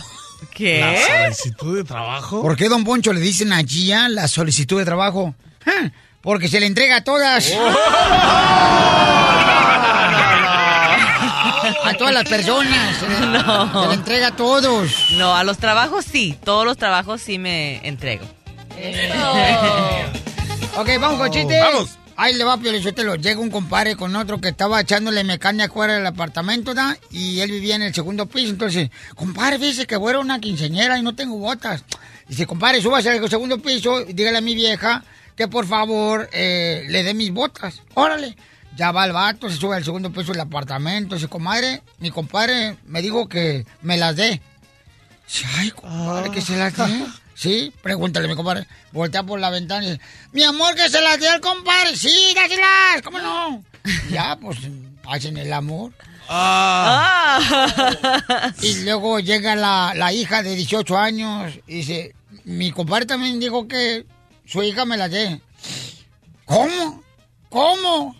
[0.58, 0.96] ¿La
[1.32, 2.42] solicitud de trabajo?
[2.42, 5.34] ¿Por qué, don Poncho, le dicen a Gia la solicitud de trabajo?
[5.66, 5.90] Ah,
[6.20, 7.52] Porque se le entrega a todas.
[11.84, 12.96] A todas las personas.
[13.46, 13.82] No.
[13.82, 14.90] se le entrega a todos.
[15.12, 16.36] No, a los trabajos sí.
[16.44, 18.24] Todos los trabajos sí me entrego.
[20.74, 21.60] Ok, vamos con chistes.
[21.60, 21.98] Vamos.
[22.22, 23.16] Ahí le va Piolichotelo.
[23.16, 26.96] Llega un compadre con otro que estaba echándole mecánica fuera del apartamento, ¿da?
[27.10, 28.50] Y él vivía en el segundo piso.
[28.50, 31.82] Entonces, compadre, dice que voy a una quinceñera y no tengo botas.
[32.28, 35.02] Dice, compadre, súbase al segundo piso y dígale a mi vieja
[35.34, 37.82] que por favor eh, le dé mis botas.
[37.94, 38.36] Órale.
[38.76, 41.16] Ya va el vato, se sube al segundo piso del apartamento.
[41.16, 44.40] Dice, comadre, mi compadre me dijo que me las dé.
[45.26, 47.04] Dice, Ay, compadre, que se las dé.
[47.34, 48.66] Sí, pregúntale, mi compadre.
[48.92, 50.00] Voltea por la ventana y dice,
[50.32, 51.96] mi amor, que se las dé al compadre.
[51.96, 53.64] Sí, dáselas, ¿cómo no?
[54.10, 54.58] Ya, pues,
[55.08, 55.92] hacen el amor.
[58.62, 62.14] Y luego llega la, la hija de 18 años y dice,
[62.44, 64.06] mi compadre también dijo que
[64.44, 65.40] su hija me la dé.
[66.44, 67.02] ¿Cómo?
[67.48, 68.16] ¿Cómo?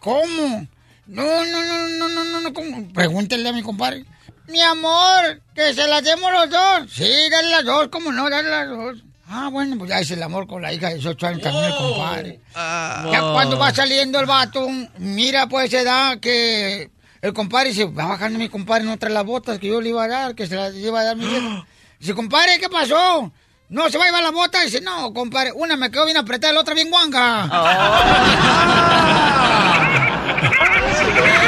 [0.00, 0.66] ¿Cómo?
[1.06, 2.88] No, no, no, no, no, no, no, ¿cómo?
[2.92, 4.04] Pregúntele a mi compadre.
[4.48, 6.90] Mi amor, que se las demos los dos.
[6.92, 8.30] Sí, dale las dos, ¿cómo no?
[8.30, 8.98] Dale las dos.
[9.28, 11.74] Ah, bueno, pues ya es el amor con la hija de 18 años también el
[11.74, 12.40] compadre.
[12.54, 14.68] Ya cuando va saliendo el vato,
[14.98, 16.90] mira pues se da que
[17.22, 20.04] el compadre dice, va bajando mi compadre, no trae las botas que yo le iba
[20.04, 21.66] a dar, que se las iba a dar mi vieja.
[21.98, 23.32] Dice, compadre, ¿qué pasó?
[23.70, 24.60] No, se va a llevar la bota.
[24.60, 27.48] Dice, no, compadre, una me quedó bien apretada, la otra bien guanga.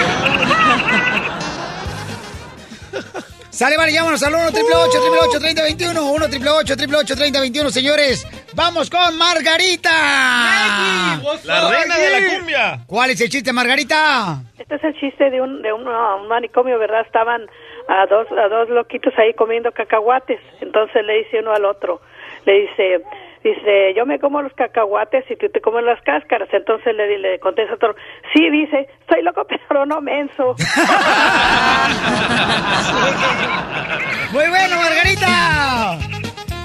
[3.50, 8.26] Sale, vale, llámanos al 1 888 3021 1 888 3021 señores.
[8.54, 9.90] Vamos con Margarita.
[11.44, 12.80] La reina de la cumbia.
[12.86, 14.42] ¿Cuál es el chiste, Margarita?
[14.58, 17.00] Este es el chiste de un, de un, un manicomio, ¿verdad?
[17.06, 17.48] Estaban
[17.88, 20.40] a dos, a dos loquitos ahí comiendo cacahuates.
[20.60, 22.00] Entonces le dice uno al otro,
[22.44, 23.02] le dice,
[23.42, 26.48] dice, yo me como los cacahuates y tú te comes las cáscaras.
[26.52, 27.94] Entonces le, le contesta otro,
[28.32, 30.54] sí, dice, soy loco, pero no menso.
[34.32, 35.98] Muy bueno, Margarita.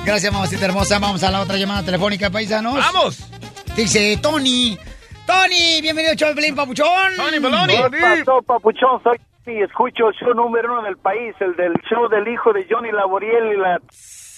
[0.05, 0.99] Gracias, mamacita hermosa.
[0.99, 2.75] Vamos a la otra llamada telefónica, paisanos.
[2.75, 3.29] ¡Vamos!
[3.75, 4.77] Dice Tony.
[5.25, 7.15] Tony, bienvenido Pelín Papuchón.
[7.15, 9.01] Tony ¿Qué pasó, papuchón?
[9.03, 12.65] Soy y escucho el show número uno del país, el del show del hijo de
[12.69, 13.81] Johnny Laboriel y la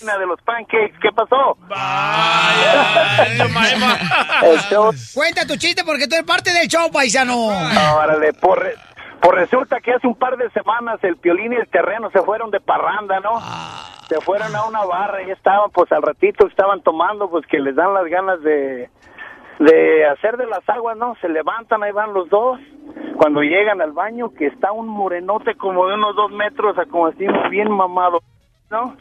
[0.02, 0.98] de los pancakes.
[1.02, 1.58] ¿Qué pasó?
[4.44, 4.92] el show.
[5.14, 7.48] Cuenta tu chiste porque tú eres parte del show, paisano.
[7.48, 8.76] Órale, por, re-
[9.22, 12.52] por resulta que hace un par de semanas el piolín y el terreno se fueron
[12.52, 13.40] de parranda, ¿no?
[14.08, 17.76] Se fueron a una barra y estaban, pues al ratito estaban tomando, pues que les
[17.76, 18.90] dan las ganas de,
[19.60, 21.16] de hacer de las aguas, ¿no?
[21.22, 22.60] Se levantan, ahí van los dos,
[23.18, 27.26] cuando llegan al baño que está un morenote como de unos dos metros, como así
[27.50, 28.20] bien mamado,
[28.70, 28.96] ¿no?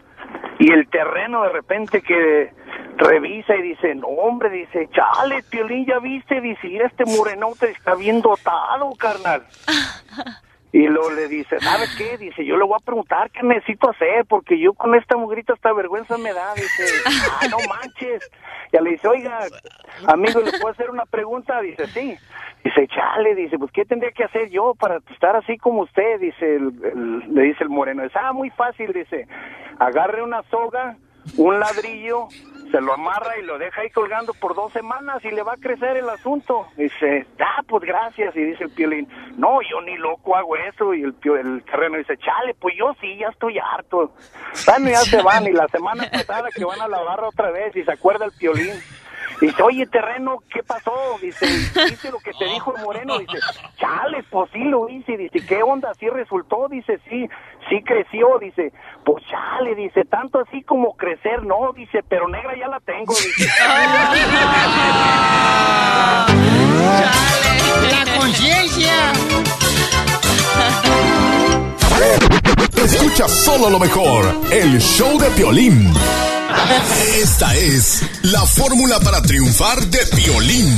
[0.58, 2.52] Y el terreno de repente que
[2.96, 7.94] revisa y dice, no hombre, dice, chale, Piolín, ya viste, dice, y este morenote está
[7.94, 9.44] bien dotado, carnal.
[10.74, 12.18] Y luego le dice, ¿sabes qué?
[12.18, 15.72] Dice, yo le voy a preguntar qué necesito hacer, porque yo con esta mugrita hasta
[15.72, 16.52] vergüenza me da.
[16.54, 18.28] Dice, ah, no manches.
[18.72, 19.38] Ya le dice, oiga,
[20.08, 21.60] amigo, ¿le puedo hacer una pregunta?
[21.60, 22.16] Dice, sí.
[22.64, 26.18] Dice, chale, dice, pues, ¿qué tendría que hacer yo para estar así como usted?
[26.18, 28.02] Dice, el- el- le dice el moreno.
[28.02, 29.28] Dice, ah, muy fácil, dice,
[29.78, 30.96] agarre una soga,
[31.36, 32.28] un ladrillo,
[32.70, 35.56] se lo amarra y lo deja ahí colgando por dos semanas y le va a
[35.58, 36.66] crecer el asunto.
[36.76, 38.34] Dice, ah, pues gracias.
[38.34, 39.06] Y dice el piolín,
[39.36, 40.92] no, yo ni loco hago eso.
[40.94, 44.12] Y el, el terreno dice, chale, pues yo sí, ya estoy harto.
[44.66, 45.46] Bueno, ya se van.
[45.46, 48.72] Y la semana pasada que van a la otra vez y se acuerda el piolín.
[49.40, 50.92] Dice, oye, terreno, ¿qué pasó?
[51.20, 53.18] Dice, ¿viste lo que te dijo el moreno?
[53.18, 53.38] Dice,
[53.78, 55.16] chale, pues sí lo hice.
[55.16, 55.92] Dice, ¿qué onda?
[55.94, 56.68] ¿Sí resultó?
[56.68, 57.28] Dice, sí,
[57.68, 58.38] sí creció.
[58.38, 58.72] Dice,
[59.04, 61.72] pues chale, dice, tanto así como crecer, no.
[61.72, 63.14] Dice, pero negra ya la tengo.
[63.14, 63.50] Dice,
[67.90, 69.12] La conciencia.
[72.84, 75.90] Escucha solo lo mejor, el show de Piolín.
[77.20, 80.76] Esta es la fórmula para triunfar de Piolín.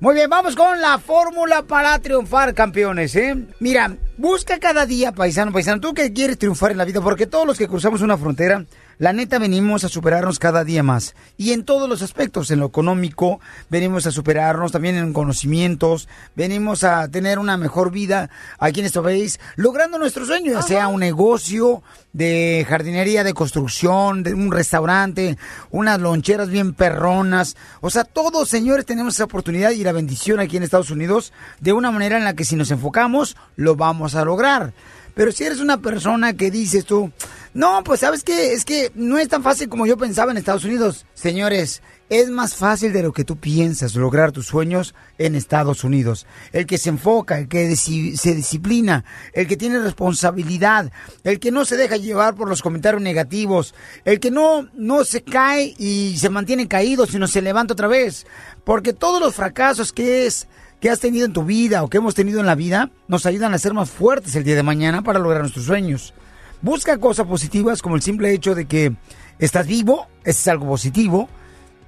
[0.00, 3.36] Muy bien, vamos con la fórmula para triunfar, campeones, ¿eh?
[3.58, 7.46] Mira, busca cada día, paisano, paisano, tú que quieres triunfar en la vida, porque todos
[7.46, 8.64] los que cruzamos una frontera,
[9.00, 11.14] la neta venimos a superarnos cada día más.
[11.38, 13.40] Y en todos los aspectos, en lo económico,
[13.70, 18.28] venimos a superarnos, también en conocimientos, venimos a tener una mejor vida
[18.58, 21.82] aquí en este país, logrando nuestros sueños, ya sea un negocio
[22.12, 25.38] de jardinería, de construcción, de un restaurante,
[25.70, 27.56] unas loncheras bien perronas.
[27.80, 31.72] O sea, todos, señores, tenemos esa oportunidad y la bendición aquí en Estados Unidos de
[31.72, 34.74] una manera en la que si nos enfocamos, lo vamos a lograr.
[35.14, 37.10] Pero si eres una persona que dices tú,
[37.52, 40.64] no, pues sabes que es que no es tan fácil como yo pensaba en Estados
[40.64, 41.06] Unidos.
[41.14, 46.26] Señores, es más fácil de lo que tú piensas lograr tus sueños en Estados Unidos.
[46.52, 50.92] El que se enfoca, el que se disciplina, el que tiene responsabilidad,
[51.24, 55.22] el que no se deja llevar por los comentarios negativos, el que no, no se
[55.22, 58.26] cae y se mantiene caído, sino se levanta otra vez.
[58.64, 60.48] Porque todos los fracasos que es
[60.80, 63.54] que has tenido en tu vida o que hemos tenido en la vida nos ayudan
[63.54, 66.14] a ser más fuertes el día de mañana para lograr nuestros sueños.
[66.62, 68.94] Busca cosas positivas como el simple hecho de que
[69.38, 71.28] estás vivo, ese es algo positivo.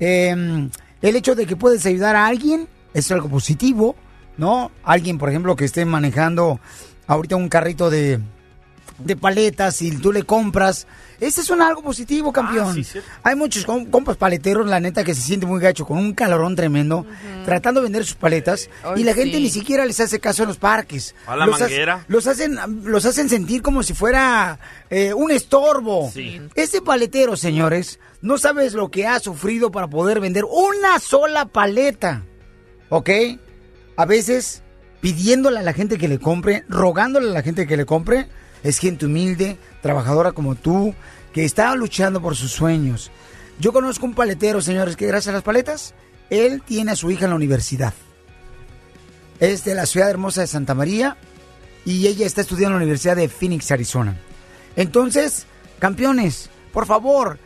[0.00, 0.68] Eh,
[1.00, 3.96] el hecho de que puedes ayudar a alguien es algo positivo,
[4.36, 4.70] ¿no?
[4.84, 6.60] Alguien, por ejemplo, que esté manejando
[7.06, 8.20] ahorita un carrito de
[9.20, 10.86] paletas y tú le compras.
[11.22, 12.84] Ese es un algo positivo, campeón.
[13.22, 16.56] Hay muchos com- compas paleteros, la neta, que se siente muy gacho con un calorón
[16.56, 17.06] tremendo,
[17.44, 19.42] tratando de vender sus paletas y la gente sí.
[19.44, 21.14] ni siquiera les hace caso en los parques.
[21.26, 22.04] A la Los manguera.
[22.08, 24.58] los hacen, los hacen sentir como si fuera
[24.90, 26.10] eh, un estorbo.
[26.12, 26.40] Sí.
[26.56, 32.24] Ese paletero, señores, no sabes lo que ha sufrido para poder vender una sola paleta.
[32.88, 33.10] ¿Ok?
[33.96, 34.62] A veces
[35.00, 38.28] pidiéndole a la gente que le compre, rogándole a la gente que le compre,
[38.62, 40.94] es gente humilde, trabajadora como tú,
[41.32, 43.10] que está luchando por sus sueños.
[43.58, 45.94] Yo conozco un paletero, señores, que gracias a las paletas,
[46.30, 47.94] él tiene a su hija en la universidad.
[49.40, 51.16] Es de la ciudad hermosa de Santa María
[51.84, 54.16] y ella está estudiando en la Universidad de Phoenix, Arizona.
[54.76, 55.46] Entonces,
[55.78, 57.38] campeones, por favor,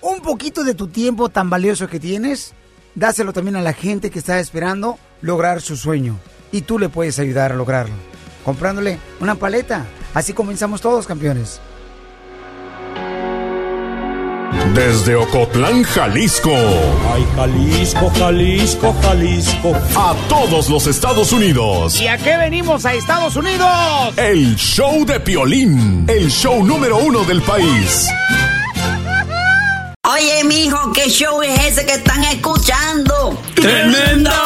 [0.00, 2.52] un poquito de tu tiempo tan valioso que tienes,
[2.94, 6.18] dáselo también a la gente que está esperando lograr su sueño.
[6.52, 7.94] Y tú le puedes ayudar a lograrlo,
[8.46, 9.84] comprándole una paleta.
[10.14, 11.60] Así comenzamos todos, campeones.
[14.72, 16.52] Desde Ocotlán, Jalisco.
[17.12, 19.72] Ay, Jalisco, Jalisco, Jalisco.
[19.96, 22.00] A todos los Estados Unidos.
[22.00, 23.68] ¿Y a qué venimos a Estados Unidos?
[24.16, 26.04] El show de Piolín.
[26.08, 28.08] El show número uno del país.
[30.04, 33.42] Oye, mijo, ¿qué show es ese que están escuchando?
[33.56, 34.45] ¡Tremenda